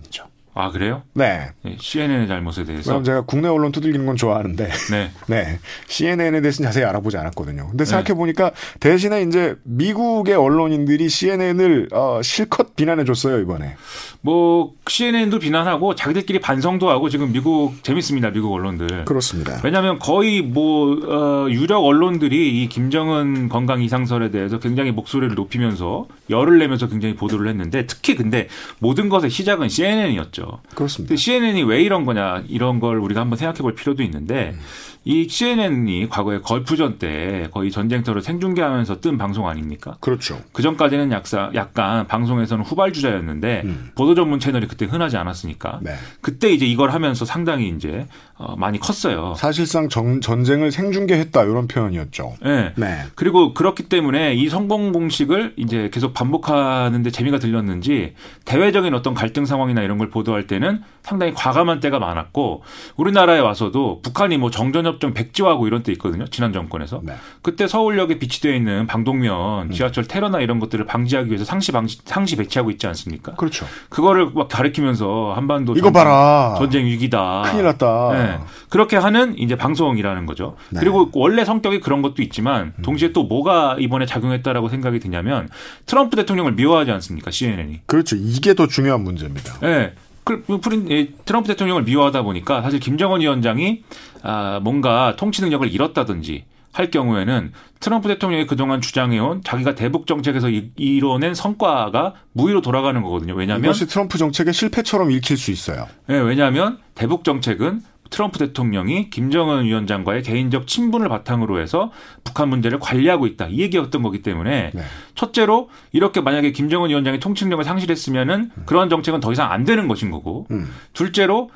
[0.58, 1.04] 아 그래요?
[1.14, 1.50] 네.
[1.64, 1.76] 네.
[1.78, 2.92] CNN의 잘못에 대해서.
[2.92, 4.70] 그럼 제가 국내 언론 두들기는 건 좋아하는데.
[4.90, 5.12] 네.
[5.28, 5.60] 네.
[5.88, 7.68] CNN에 대해서는 자세히 알아보지 않았거든요.
[7.72, 7.90] 근데 네.
[7.90, 13.76] 생각해 보니까 대신에 이제 미국의 언론인들이 CNN을 어, 실컷 비난해 줬어요 이번에.
[14.22, 19.04] 뭐 CNN도 비난하고 자기들끼리 반성도 하고 지금 미국 재밌습니다 미국 언론들.
[19.04, 19.60] 그렇습니다.
[19.62, 26.60] 왜냐하면 거의 뭐 어, 유력 언론들이 이 김정은 건강 이상설에 대해서 굉장히 목소리를 높이면서 열을
[26.60, 28.48] 내면서 굉장히 보도를 했는데 특히 근데
[28.80, 30.45] 모든 것의 시작은 CNN이었죠.
[30.46, 30.60] 거죠.
[30.76, 31.16] 그렇습니다.
[31.16, 34.60] CNN이 왜 이런 거냐 이런 걸 우리가 한번 생각해 볼 필요도 있는데 음.
[35.04, 39.96] 이 CNN이 과거에 걸프전 때 거의 전쟁터를 생중계하면서 뜬 방송 아닙니까?
[40.00, 40.42] 그렇죠.
[40.52, 43.92] 그 전까지는 약간, 약간 방송에서는 후발주자였는데 음.
[43.96, 45.94] 보도 전문 채널이 그때 흔하지 않았으니까 네.
[46.22, 49.34] 그때 이제 이걸 하면서 상당히 이제 어, 많이 컸어요.
[49.38, 52.34] 사실상 정, 전쟁을 생중계했다 이런 표현이었죠.
[52.44, 52.74] 네.
[52.76, 52.98] 네.
[53.16, 59.84] 그리고 그렇기 때문에 이 성공 공식을 이제 계속 반복하는데 재미가 들렸는지 대외적인 어떤 갈등 상황이나
[59.84, 62.64] 이런 걸 보도할 때는 상당히 과감한 때가 많았고
[62.98, 66.26] 우리나라에 와서도 북한이 뭐 정전협정 백지화하고 이런 때 있거든요.
[66.26, 67.02] 지난 정권에서.
[67.04, 67.14] 네.
[67.42, 69.72] 그때 서울역에 비치되어 있는 방독면, 음.
[69.72, 73.36] 지하철 테러나 이런 것들을 방지하기 위해서 상시 방지, 상시 배치하고 있지 않습니까?
[73.36, 73.66] 그렇죠.
[73.90, 76.56] 그거를 막 가리키면서 한반도 이거 전쟁, 봐라.
[76.58, 77.44] 전쟁 위기다.
[77.46, 78.10] 큰일 났다.
[78.14, 78.25] 네.
[78.70, 80.56] 그렇게 하는 이제 방송이라는 거죠.
[80.70, 80.80] 네.
[80.80, 82.82] 그리고 원래 성격이 그런 것도 있지만 음.
[82.82, 85.50] 동시에 또 뭐가 이번에 작용했다라고 생각이 드냐면
[85.86, 87.32] 트럼프 대통령을 미워하지 않습니까?
[87.32, 87.82] CNN이.
[87.86, 88.16] 그렇죠.
[88.16, 89.60] 이게 더 중요한 문제입니다.
[89.60, 89.94] 네.
[90.24, 90.44] 그
[90.90, 93.84] 예, 트럼프 대통령을 미워하다 보니까 사실 김정은 위원장이
[94.24, 101.00] 아 뭔가 통치 능력을 잃었다든지 할 경우에는 트럼프 대통령이 그동안 주장해온 자기가 대북 정책에서 이,
[101.00, 103.34] 뤄낸 성과가 무위로 돌아가는 거거든요.
[103.34, 105.88] 왜냐하면 이것이 트럼프 정책의 실패처럼 읽힐 수 있어요.
[106.08, 111.92] 네, 왜냐하면 대북 정책은 트럼프 대통령이 김정은 위원장과의 개인적 친분을 바탕으로 해서
[112.24, 113.48] 북한 문제를 관리하고 있다.
[113.48, 114.82] 이 얘기였던 거기 때문에 네.
[115.16, 118.64] 첫째로 이렇게 만약에 김정은 위원장이 통치력을 상실했으면은 음.
[118.66, 120.72] 그런 정책은 더 이상 안 되는 것인 거고 음.
[120.94, 121.50] 둘째로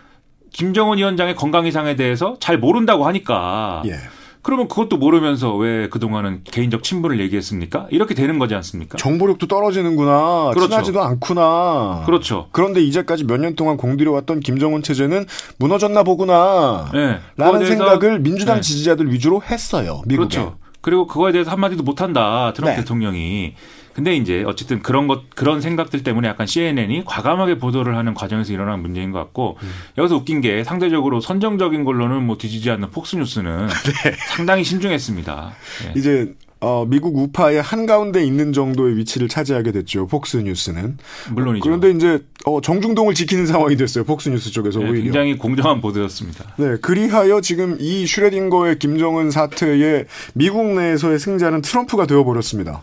[0.51, 3.93] 김정은 위원장의 건강 이상에 대해서 잘 모른다고 하니까 예.
[4.41, 7.87] 그러면 그것도 모르면서 왜 그동안은 개인적 친분을 얘기했습니까?
[7.91, 8.97] 이렇게 되는 거지 않습니까?
[8.97, 10.51] 정보력도 떨어지는구나.
[10.53, 10.67] 그렇죠.
[10.69, 12.03] 친하지도 않구나.
[12.05, 12.47] 그렇죠.
[12.51, 15.25] 그런데 이제까지 몇 년 동안 공들여왔던 김정은 체제는
[15.59, 16.89] 무너졌나 보구나.
[16.93, 17.19] 네.
[17.37, 18.61] 라는 생각을 민주당 네.
[18.61, 20.01] 지지자들 위주로 했어요.
[20.05, 20.37] 미국에.
[20.37, 20.57] 그렇죠.
[20.81, 22.53] 그리고 그거에 대해서 한마디도 못한다.
[22.53, 22.81] 트럼프 네.
[22.81, 23.55] 대통령이.
[23.93, 28.81] 근데 이제 어쨌든 그런 것 그런 생각들 때문에 약간 CNN이 과감하게 보도를 하는 과정에서 일어난
[28.81, 29.69] 문제인 것 같고 음.
[29.97, 33.67] 여기서 웃긴 게 상대적으로 선정적인 걸로는 뭐 뒤지지 않는 폭스 뉴스는
[34.03, 34.11] 네.
[34.29, 35.51] 상당히 신중했습니다.
[35.83, 35.93] 네.
[35.97, 40.07] 이제 어, 미국 우파의 한가운데 있는 정도의 위치를 차지하게 됐죠.
[40.07, 40.97] 폭스 뉴스는.
[41.31, 41.63] 물론이죠.
[41.63, 44.03] 그런데 이제 어, 정중동을 지키는 상황이 됐어요.
[44.03, 45.03] 폭스 뉴스 쪽에서 네, 오히려.
[45.05, 46.45] 굉장히 공정한 보도였습니다.
[46.57, 52.81] 네, 그리하여 지금 이 슈레딩거의 김정은 사태에 미국 내에서의 승자는 트럼프가 되어 버렸습니다.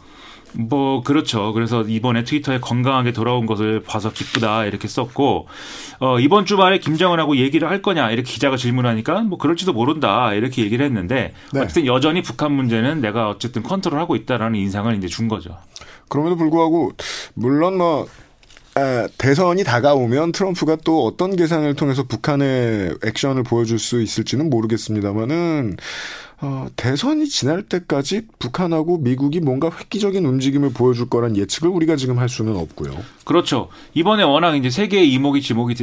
[0.59, 1.53] 뭐 그렇죠.
[1.53, 5.49] 그래서 이번에 트위터에 건강하게 돌아온 것을 봐서 기쁘다 이렇게 썼고
[6.01, 10.85] 어 이번 주말에 김정은하고 얘기를 할 거냐 이렇게 기자가 질문하니까 뭐 그럴지도 모른다 이렇게 얘기를
[10.85, 11.61] 했는데 네.
[11.61, 15.57] 어쨌든 여전히 북한 문제는 내가 어쨌든 컨트롤하고 있다라는 인상을 이제 준 거죠.
[16.09, 16.93] 그럼에도 불구하고
[17.35, 18.07] 물론 뭐
[18.77, 25.79] 아, 대선이 다가오면 트럼프가 또 어떤 계산을 통해서 북한의 액션을 보여줄 수 있을지는 모르겠습니다만은
[26.41, 32.29] 어, 대선이 지날 때까지 북한하고 미국이 뭔가 획기적인 움직임을 보여줄 거란 예측을 우리가 지금 할
[32.29, 32.95] 수는 없고요.
[33.27, 33.69] 그렇죠.
[33.93, 35.75] 이번에 워낙 이제 세계의 이목이 지목이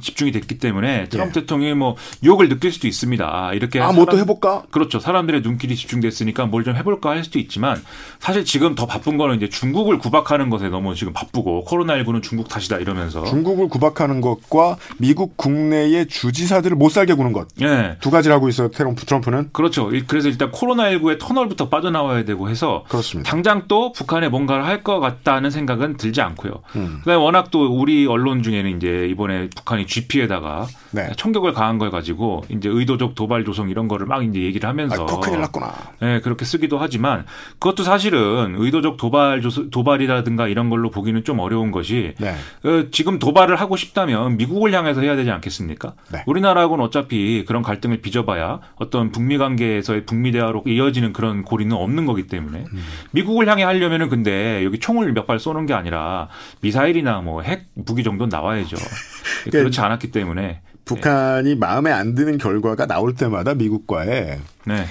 [0.00, 1.40] 집중이 됐기 때문에 트럼프 예.
[1.40, 3.52] 대통령이 뭐 유혹을 느낄 수도 있습니다.
[3.54, 4.64] 이렇게 아, 뭐 또 해볼까?
[4.70, 5.00] 그렇죠.
[5.00, 7.82] 사람들의 눈길이 집중됐으니까 뭘 좀 해볼까 할 수도 있지만
[8.18, 12.76] 사실 지금 더 바쁜 거는 이제 중국을 구박하는 것에 너무 지금 바쁘고 코로나19는 중국 탓이다
[12.76, 17.48] 이러면서 중국을 구박하는 것과 미국 국내의 주지사들을 못 살게 구는 것.
[17.62, 17.96] 예.
[18.02, 18.68] 두 가지를 하고 있어요.
[18.70, 19.50] 트럼프, 트럼프는.
[19.54, 19.90] 그렇죠.
[20.06, 23.30] 그래서 일단 코로나19의 터널부터 빠져나와야 되고 해서 그렇습니다.
[23.30, 26.52] 당장 또 북한에 뭔가를 할 것 같다는 생각은 들지 않고요.
[26.76, 26.89] 음.
[26.98, 31.10] 그다음에 워낙 또 우리 언론 중에는 이제 이번에 북한이 GP에다가 네.
[31.16, 35.20] 총격을 가한 걸 가지고 이제 의도적 도발 조성 이런 거를 막 이제 얘기를 하면서 아,
[35.20, 35.72] 큰일 났구나.
[36.00, 37.24] 네, 그렇게 쓰기도 하지만
[37.58, 42.34] 그것도 사실은 의도적 도발 조성, 도발이라든가 이런 걸로 보기는 좀 어려운 것이 네.
[42.64, 45.94] 어, 지금 도발을 하고 싶다면 미국을 향해서 해야 되지 않겠습니까?
[46.12, 46.22] 네.
[46.26, 52.26] 우리나라하고는 어차피 그런 갈등을 빚어봐야 어떤 북미 관계에서의 북미 대화로 이어지는 그런 고리는 없는 거기
[52.26, 52.82] 때문에 음.
[53.12, 56.26] 미국을 향해 하려면은 근데 여기 총을 몇 발 쏘는 게 아니라
[56.60, 58.76] 미사 일이나 뭐 핵 무기 정도는 나와야죠.
[59.44, 61.54] 그러니까 그렇지 않았기 때문에 북한이 네.
[61.54, 64.84] 마음에 안 드는 결과가 나올 때마다 미국과의 네.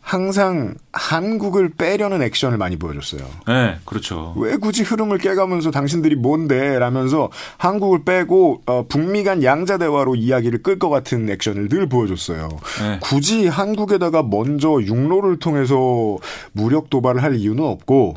[0.00, 3.22] 항상 한국을 빼려는 액션을 많이 보여줬어요.
[3.48, 4.34] 네, 그렇죠.
[4.36, 6.78] 왜 굳이 흐름을 깨가면서 당신들이 뭔데?
[6.78, 12.48] 라면서 한국을 빼고 어, 북미 간 양자 대화로 이야기를 끌 것 같은 액션을 늘 보여줬어요.
[12.82, 12.98] 네.
[13.02, 16.18] 굳이 한국에다가 먼저 육로를 통해서
[16.52, 18.14] 무력 도발을 할 이유는 없고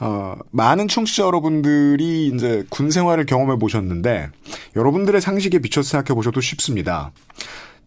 [0.00, 4.30] 어, 많은 청취자 여러분들이 이제 군 생활을 경험해 보셨는데
[4.74, 7.12] 여러분들의 상식에 비춰서 생각해 보셔도 쉽습니다.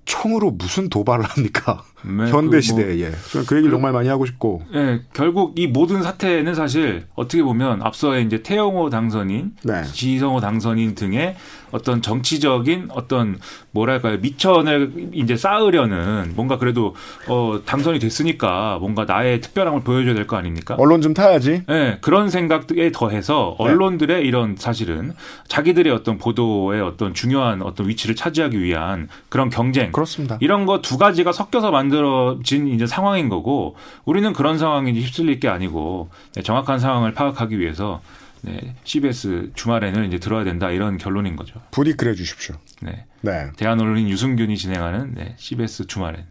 [0.05, 1.83] 총으로 무슨 도발을 합니까?
[2.05, 3.11] 네, 현대 시대에.
[3.31, 4.63] 그, 뭐, 그 얘기를 그, 정말 많이 하고 싶고.
[4.73, 9.83] 네, 결국 이 모든 사태는 사실 어떻게 보면 앞서의 이제 태영호 당선인, 네.
[9.83, 11.35] 지성호 당선인 등의
[11.71, 13.39] 어떤 정치적인 어떤
[13.71, 16.93] 뭐랄까요 미천을 이제 쌓으려는 뭔가 그래도
[17.27, 20.75] 어 당선이 됐으니까 뭔가 나의 특별함을 보여줘야 될 거 아닙니까?
[20.77, 21.63] 언론 좀 타야지.
[21.67, 23.65] 네, 그런 생각에 더해서 네.
[23.65, 24.23] 언론들의 네.
[24.27, 25.13] 이런 사실은
[25.47, 29.91] 자기들의 어떤 보도의 어떤 중요한 어떤 위치를 차지하기 위한 그런 경쟁.
[29.91, 30.37] 그렇습니다.
[30.41, 35.47] 이런 거 두 가지가 섞여서 만 들어진 이제 상황인 거고 우리는 그런 상황에 휩쓸릴 게
[35.47, 38.01] 아니고 네, 정확한 상황을 파악하기 위해서
[38.41, 41.61] 네, CBS 주말에는 이제 들어야 된다 이런 결론인 거죠.
[41.71, 42.55] 부디 그래 주십시오.
[42.81, 43.05] 네.
[43.21, 43.51] 네.
[43.55, 46.25] 대한언론인 유승균이 진행하는 네, CBS 주말엔.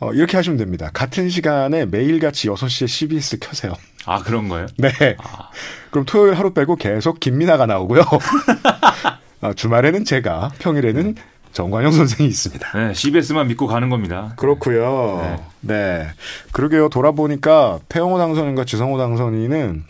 [0.00, 0.90] 어, 이렇게 하시면 됩니다.
[0.92, 3.72] 같은 시간에 매일같이 6시에 CBS 켜세요.
[4.06, 4.66] 아, 그런 거예요?
[4.78, 4.90] 네.
[5.18, 5.50] 아.
[5.90, 8.02] 그럼 토요일 하루 빼고 계속 김민아가 나오고요.
[9.40, 11.22] 아, 주말에는 제가, 평일에는 네.
[11.52, 12.72] 정관영 선생이 있습니다.
[12.78, 14.32] 네, CBS만 믿고 가는 겁니다.
[14.36, 15.20] 그렇고요.
[15.22, 15.38] 네.
[15.60, 16.06] 네.
[16.52, 16.88] 그러게요.
[16.88, 19.84] 돌아보니까 태영호 당선인과 지성호 당선인은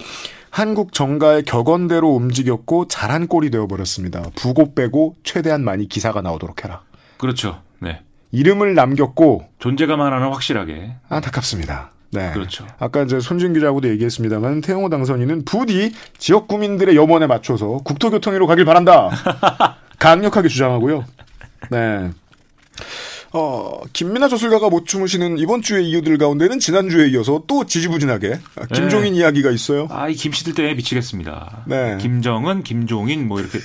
[0.51, 4.23] 한국 정가의 격언대로 움직였고 잘한 꼴이 되어버렸습니다.
[4.35, 6.83] 부고 빼고 최대한 많이 기사가 나오도록 해라.
[7.19, 7.61] 그렇죠.
[7.81, 8.01] 네.
[8.33, 11.93] 이름을 남겼고 존재감 하나는 확실하게 안타깝습니다.
[12.11, 12.33] 네.
[12.33, 12.67] 그렇죠.
[12.79, 19.11] 아까 이제 손준 기자하고도 얘기했습니다만 태영호 당선인은 부디 지역 구민들의 염원에 맞춰서 국토교통위로 가길 바란다.
[19.99, 21.05] 강력하게 주장하고요.
[21.71, 22.11] 네.
[23.33, 28.39] 어, 김민아 저술가가 못 주무시는 이번 주의 이유들 가운데는 지난주에 이어서 또 지지부진하게
[28.73, 29.21] 김종인 네.
[29.21, 29.87] 이야기가 있어요.
[29.91, 31.65] 아, 이 김씨들 때문에 미치겠습니다.
[31.67, 31.99] 네.
[32.01, 33.59] 김정은, 김종인 뭐 이렇게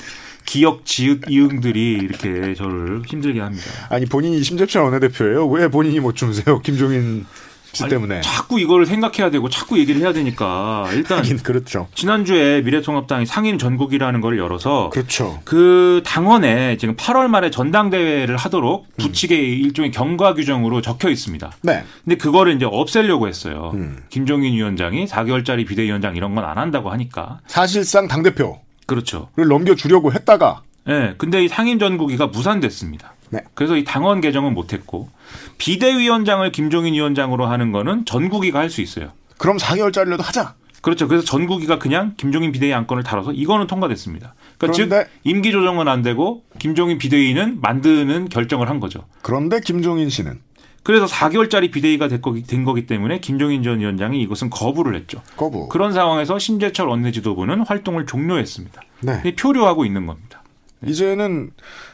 [0.46, 3.66] 기억 지읒 이응들이 이렇게 저를 힘들게 합니다.
[3.90, 5.48] 아니 본인이 심재철 원내대표예요.
[5.48, 6.60] 왜 본인이 못 주무세요?
[6.62, 7.26] 김종인
[7.74, 11.88] 씨 때문에 자꾸 이거를 생각해야 되고 자꾸 얘기를 해야 되니까 일단 그렇죠.
[11.96, 15.40] 지난주에 미래통합당이 상임 전국이라는 걸 열어서 그렇죠.
[15.44, 19.66] 그 당원에 지금 8월 말에 전당대회를 하도록 부칙의 음.
[19.66, 21.52] 일종의 경과 규정으로 적혀 있습니다.
[21.64, 21.84] 네.
[22.04, 23.72] 근데 그거를 이제 없애려고 했어요.
[23.74, 24.04] 음.
[24.10, 29.30] 김종인 위원장이 4개월짜리 비대위원장 이런 건 안 한다고 하니까 사실상 당 대표 그렇죠.
[29.38, 33.14] 를 넘겨주려고 했다가 네, 근데 이 상임 전국위가 무산됐습니다.
[33.34, 33.40] 네.
[33.56, 35.10] 그래서 이 당원 개정은 못했고
[35.58, 39.12] 비대위원장을 김종인 위원장으로 하는 거는 전국위가 할 수 있어요.
[39.38, 40.56] 그럼 4개월짜리라도 하자.
[40.82, 41.08] 그렇죠.
[41.08, 44.36] 그래서 전국위가 그냥 김종인 비대위 안건을 다뤄서 이거는 통과됐습니다.
[44.58, 49.06] 그러니까 즉 임기 조정은 안 되고 김종인 비대위는 만드는 결정을 한 거죠.
[49.22, 50.40] 그런데 김종인 씨는
[50.84, 55.22] 그래서 4개월짜리 비대위가 된 거기 때문에 김종인 전 위원장이 이것은 거부를 했죠.
[55.38, 55.70] 거부.
[55.70, 58.82] 그런 상황에서 심재철 원내지도부는 활동을 종료했습니다.
[59.02, 59.36] 네.
[59.36, 60.44] 표류하고 있는 겁니다.
[60.86, 61.52] 이제는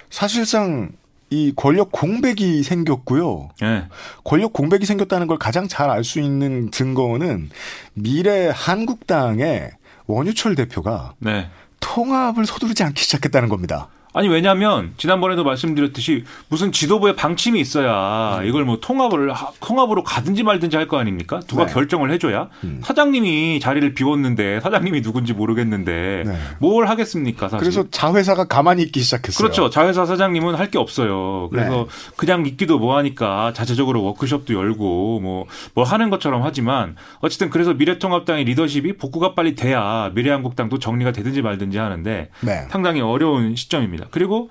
[0.10, 0.90] 사실상
[1.30, 3.50] 이 권력 공백이 생겼고요.
[3.62, 3.86] 네.
[4.24, 7.50] 권력 공백이 생겼다는 걸 가장 잘 알 수 있는 증거는
[7.94, 9.72] 미래 한국당의
[10.08, 11.50] 원유철 대표가 네.
[11.80, 13.90] 통합을 서두르지 않기 시작했다는 겁니다.
[14.12, 18.46] 아니 왜냐하면 지난번에도 말씀드렸듯이 무슨 지도부의 방침이 있어야 음.
[18.48, 21.40] 이걸 뭐 통합을 통합으로 가든지 말든지 할 거 아닙니까?
[21.48, 21.74] 누가 네.
[21.74, 22.82] 결정을 해줘야 음.
[22.84, 26.38] 사장님이 자리를 비웠는데 사장님이 누군지 모르겠는데 네.
[26.58, 27.48] 뭘 하겠습니까?
[27.48, 27.60] 사실.
[27.60, 29.38] 그래서 자회사가 가만히 있기 시작했어요.
[29.38, 29.70] 그렇죠.
[29.70, 31.50] 자회사 사장님은 할 게 없어요.
[31.50, 32.14] 그래서 네.
[32.16, 35.46] 그냥 있기도 뭐하니까 자체적으로 워크숍도 열고 뭐뭐
[35.76, 41.78] 뭐 하는 것처럼 하지만 어쨌든 그래서 미래통합당의 리더십이 복구가 빨리 돼야 미래한국당도 정리가 되든지 말든지
[41.80, 42.68] 하는데 네.
[42.70, 43.99] 상당히 어려운 시점입니다.
[44.12, 44.50] 그리고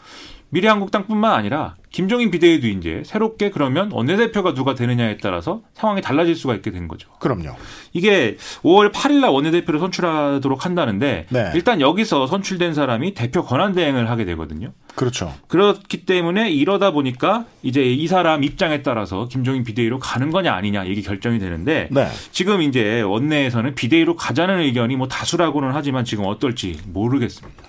[0.50, 6.70] 미래한국당뿐만 아니라 김종인 비대위도 이제 새롭게 그러면 원내대표가 누가 되느냐에 따라서 상황이 달라질 수가 있게
[6.70, 7.08] 된 거죠.
[7.18, 7.56] 그럼요.
[7.92, 11.50] 이게 5월 8일 날 원내대표를 선출하도록 한다는데 네.
[11.54, 14.72] 일단 여기서 선출된 사람이 대표 권한 대행을 하게 되거든요.
[14.94, 15.32] 그렇죠.
[15.46, 21.00] 그렇기 때문에 이러다 보니까 이제 이 사람 입장에 따라서 김종인 비대위로 가는 거냐 아니냐 이게
[21.00, 22.08] 결정이 되는데 네.
[22.32, 27.62] 지금 이제 원내에서는 비대위로 가자는 의견이 뭐 다수라고는 하지만 지금 어떨지 모르겠습니다.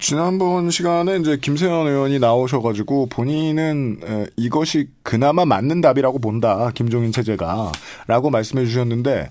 [0.00, 7.72] 지난번 시간에 이제 김세현 의원이 나오셔가지고 본인 은 이것이 그나마 맞는 답이라고 본다 김종인 체제가
[8.06, 9.30] 라고 말씀해 주셨는데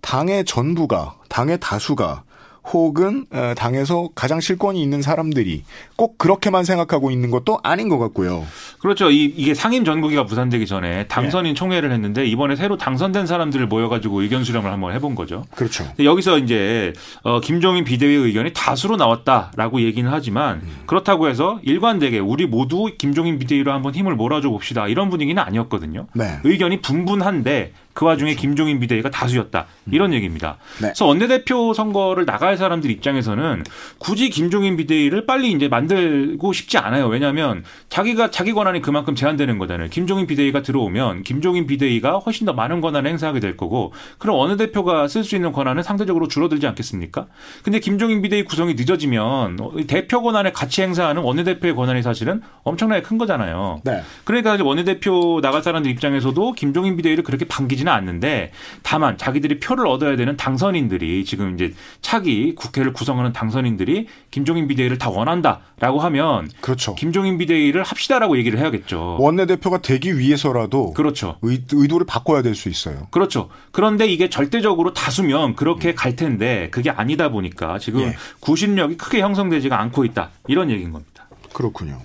[0.00, 2.24] 당의 전부가 당의 다수가
[2.72, 5.62] 혹은 어, 당에서 가장 실권이 있는 사람들이
[5.94, 8.44] 꼭 그렇게만 생각하고 있는 것도 아닌 것 같고요.
[8.80, 9.10] 그렇죠.
[9.10, 11.54] 이, 이게 상임 전국위가 무산되기 전에 당선인 네.
[11.54, 15.44] 총회를 했는데 이번에 새로 당선된 사람들을 모여가지고 의견 수렴을 한번 해본 거죠.
[15.54, 15.86] 그렇죠.
[15.98, 16.92] 여기서 이제
[17.22, 20.82] 어, 김종인 비대위 의견이 다수로 나왔다라고 얘기는 하지만 음.
[20.86, 26.06] 그렇다고 해서 일관되게 우리 모두 김종인 비대위로 한번 힘을 몰아줘 봅시다 이런 분위기는 아니었거든요.
[26.14, 26.38] 네.
[26.44, 28.42] 의견이 분분한데 그 와중에 그렇죠.
[28.42, 29.66] 김종인 비대위가 다수였다.
[29.90, 30.14] 이런 음.
[30.14, 30.58] 얘기입니다.
[30.82, 30.88] 네.
[30.88, 33.64] 그래서 원내대표 선거를 나갈 사람들 입장에서는
[33.96, 37.06] 굳이 김종인 비대위를 빨리 이제 만들고 싶지 않아요.
[37.06, 39.88] 왜냐하면 자기가 자기 권한이 그만큼 제한되는 거잖아요.
[39.88, 45.24] 김종인 비대위가 들어오면 김종인 비대위가 훨씬 더 많은 권한을 행사하게 될 거고 그럼 원내대표가 쓸
[45.24, 47.26] 수 있는 권한은 상대적으로 줄어들지 않겠습니까?
[47.62, 53.80] 근데 김종인 비대위 구성이 늦어지면 대표 권한을 같이 행사하는 원내대표의 권한이 사실은 엄청나게 큰 거잖아요.
[53.84, 54.02] 네.
[54.24, 58.50] 그러니까 원내대표 나갈 사람들 입장에서도 김종인 비대위를 그렇게 반기지 되지는 않는데
[58.82, 61.72] 다만 자기들이 표를 얻어야 되는 당선인들이 지금 이제
[62.02, 66.94] 차기 국회를 구성하는 당선인들이 김종인 비대위를 다 원한다라고 하면 그렇죠.
[66.96, 69.16] 김종인 비대위를 합시다라고 얘기를 해야겠죠.
[69.20, 71.38] 원내대표가 되기 위해서라도 그렇죠.
[71.42, 73.06] 의, 의도를 바꿔야 될 수 있어요.
[73.10, 73.50] 그렇죠.
[73.70, 78.16] 그런데 이게 절대적으로 다수면 그렇게 갈 텐데 그게 아니다 보니까 지금 예.
[78.40, 80.30] 구심력이 크게 형성되지가 않고 있다.
[80.48, 81.26] 이런 얘기인 겁니다.
[81.52, 82.00] 그렇군요.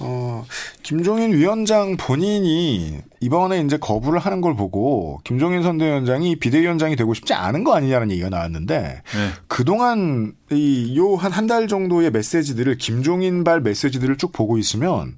[0.00, 0.44] 어,
[0.82, 7.62] 김종인 위원장 본인이 이번에 이제 거부를 하는 걸 보고 김종인 선대위원장이 비대위원장이 되고 싶지 않은
[7.64, 9.30] 거 아니냐는 얘기가 나왔는데 네.
[9.46, 15.16] 그동안 이 요 한 한 달 정도의 메시지들을 김종인발 메시지들을 쭉 보고 있으면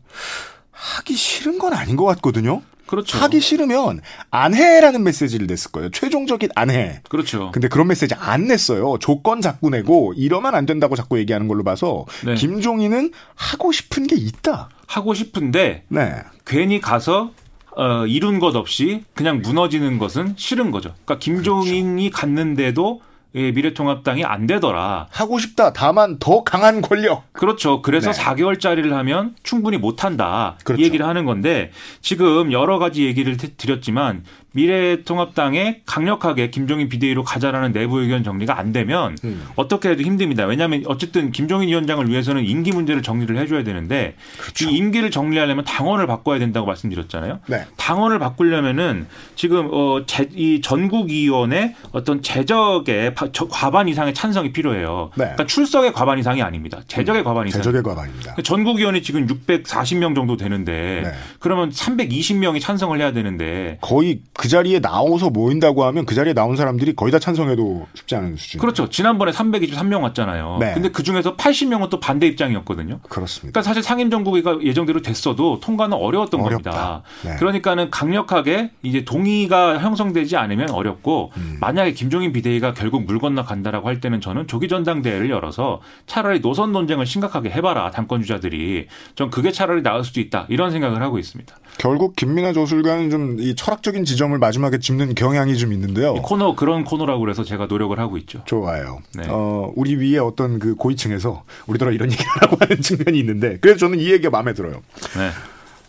[0.71, 2.63] 하기 싫은 건 아닌 것 같거든요.
[2.87, 3.19] 그렇죠.
[3.19, 5.91] 하기 싫으면 안 해라는 메시지를 냈을 거예요.
[5.91, 7.01] 최종적인 안 해.
[7.09, 7.51] 그렇죠.
[7.53, 8.99] 근데 그런 메시지 안 냈어요.
[9.01, 12.35] 조건 자꾸 내고 이러면 안 된다고 자꾸 얘기하는 걸로 봐서 네.
[12.35, 14.69] 김종인은 하고 싶은 게 있다.
[14.87, 16.15] 하고 싶은데 네.
[16.45, 17.33] 괜히 가서
[17.77, 20.95] 어, 이룬 것 없이 그냥 무너지는 것은 싫은 거죠.
[21.05, 22.21] 그러니까 김종인이 그렇죠.
[22.21, 23.06] 갔는데도 예,
[23.37, 25.09] 미래통합당이 안 되더라.
[25.11, 25.73] 하고 싶다.
[25.73, 27.31] 다만 더 강한 권력.
[27.33, 27.83] 그렇죠.
[27.83, 28.19] 그래서 네.
[28.19, 30.57] 4개월짜리를 하면 충분히 못한다.
[30.65, 30.81] 그렇죠.
[30.81, 31.71] 이 얘기를 하는 건데
[32.01, 34.25] 지금 여러 가지 얘기를 드렸지만
[34.57, 39.47] 미래통합당에 강력하게 김종인 비대위로 가자라는 내부 의견 정리가 안 되면 음.
[39.55, 40.47] 어떻게 해도 힘듭니다.
[40.47, 44.71] 왜냐하면 어쨌든 김종인 위원장을 위해서는 임기 문제를 정리를 해줘야 되는데 그렇죠.
[44.71, 47.41] 이 임기를 정리하려면 당원을 바꿔야 된다고 말씀드렸잖아요.
[47.47, 47.67] 네.
[47.77, 53.15] 당원을 바꾸려면은 지금 어, 제, 이 전국위원회 어떤 재적의
[53.51, 55.11] 과반 이상의 찬성이 필요해요.
[55.17, 55.25] 네.
[55.25, 56.81] 그러니까 출석의 과반 이상이 아닙니다.
[56.89, 57.25] 재적의 음.
[57.25, 57.61] 과반 이상.
[57.61, 58.23] 재적의 과반입니다.
[58.23, 61.13] 그러니까 전국위원회 지금 640명 정도 되는데 네.
[61.41, 66.95] 그러면 320명이 찬성을 해야 되는데 거의 그그 자리에 나오서 모인다고 하면 그 자리에 나온 사람들이
[66.95, 68.61] 거의 다 찬성해도 쉽지 않은 수준.
[68.61, 68.89] 그렇죠.
[68.89, 70.59] 지난번에 323명 왔잖아요.
[70.61, 70.73] 네.
[70.73, 73.01] 근데 그 중에서 80명은 또 반대 입장이었거든요.
[73.09, 73.51] 그렇습니다.
[73.51, 76.71] 그러니까 사실 상임정국회가 예정대로 됐어도 통과는 어려웠던 어렵다.
[76.71, 77.03] 겁니다.
[77.25, 77.35] 네.
[77.41, 81.57] 그러니까는 강력하게 이제 동의가 형성되지 않으면 어렵고 음.
[81.61, 86.71] 만약에 김종인 비대위가 결국 물 건너 간다라고 할 때는 저는 조기 전당대회를 열어서 차라리 노선
[86.71, 88.87] 논쟁을 심각하게 해봐라 당권 주자들이
[89.17, 91.53] 전 그게 차라리 나을 수도 있다 이런 생각을 하고 있습니다.
[91.79, 96.15] 결국 김민아 조술가는 좀 이 철학적인 지점을 마지막에 짚는 경향이 좀 있는데요.
[96.15, 98.43] 코너 그런 코너라고 그래서 제가 노력을 하고 있죠.
[98.47, 99.01] 좋아요.
[99.15, 99.25] 네.
[99.29, 103.99] 어, 우리 위에 어떤 그 고위층에서 우리들아 이런 얘기를 하고 하는 측면이 있는데 그래서 저는
[104.01, 104.83] 이 얘기가 마음에 들어요.
[105.17, 105.31] 네.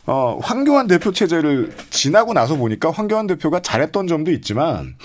[0.08, 4.96] 어, 황교안 대표 체제를 지나고 나서 보니까 황교안 대표가 잘했던 점도 있지만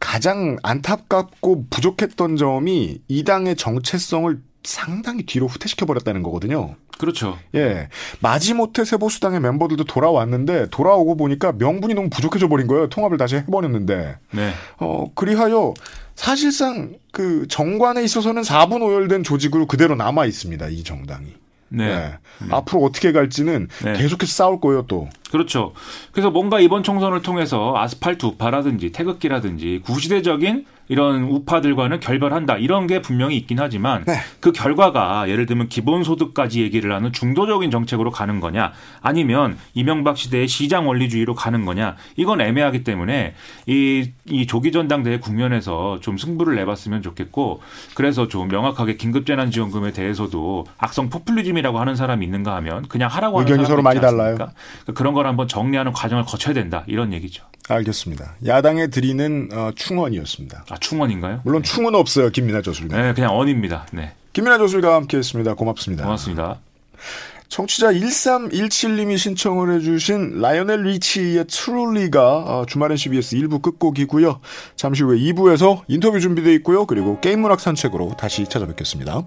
[0.00, 6.74] 가장 안타깝고 부족했던 점이 이 당의 정체성을 상당히 뒤로 후퇴시켜 버렸다는 거거든요.
[6.98, 7.38] 그렇죠.
[7.54, 7.88] 예.
[8.20, 12.88] 마지못해 세보수당의 멤버들도 돌아왔는데 돌아오고 보니까 명분이 너무 부족해져 버린 거예요.
[12.88, 14.16] 통합을 다시 해버렸는데.
[14.32, 14.52] 네.
[14.78, 15.74] 어, 그리하여
[16.14, 20.68] 사실상 그 정관에 있어서는 4분 오열된 조직으로 그대로 남아 있습니다.
[20.68, 21.34] 이 정당이.
[21.68, 21.88] 네.
[21.88, 22.18] 네.
[22.40, 22.48] 네.
[22.50, 23.92] 앞으로 어떻게 갈지는 네.
[23.94, 25.08] 계속해서 싸울 거예요, 또.
[25.30, 25.72] 그렇죠.
[26.12, 33.36] 그래서 뭔가 이번 총선을 통해서 아스팔트 우파라든지 태극기라든지 구시대적인 이런 우파들과는 결별한다 이런 게 분명히
[33.36, 34.18] 있긴 하지만 네.
[34.40, 40.86] 그 결과가 예를 들면 기본소득까지 얘기를 하는 중도적인 정책으로 가는 거냐 아니면 이명박 시대의 시장
[40.88, 43.34] 원리주의로 가는 거냐 이건 애매하기 때문에
[43.66, 47.62] 이, 이 조기 전당대회 국면에서 좀 승부를 내봤으면 좋겠고
[47.94, 53.66] 그래서 좀 명확하게 긴급재난지원금에 대해서도 악성 포퓰리즘이라고 하는 사람이 있는가 하면 그냥 하라고 하는 의견이
[53.66, 54.34] 서로 많이 달라요.
[54.34, 54.52] 그러니까
[54.94, 57.44] 그런 걸 한번 정리하는 과정을 거쳐야 된다 이런 얘기죠.
[57.68, 58.36] 알겠습니다.
[58.46, 60.66] 야당에 드리는 어, 충원이었습니다.
[60.70, 61.40] 아 충원인가요?
[61.44, 63.00] 물론 충원 없어요, 김민아 저술가.
[63.00, 63.86] 네, 그냥 언입니다.
[63.92, 64.12] 네.
[64.32, 65.54] 김민아 저술가와 함께했습니다.
[65.54, 66.04] 고맙습니다.
[66.04, 66.60] 고맙습니다.
[67.48, 74.40] 청취자 1317님이 신청을 해주신 라이오넬 리치의 트롤리가 어, 주말엔 CBS 1부 끝곡이고요.
[74.76, 76.84] 잠시 후에 2부에서 인터뷰 준비되어 있고요.
[76.86, 79.24] 그리고 게임 문학 산책으로 다시 찾아뵙겠습니다.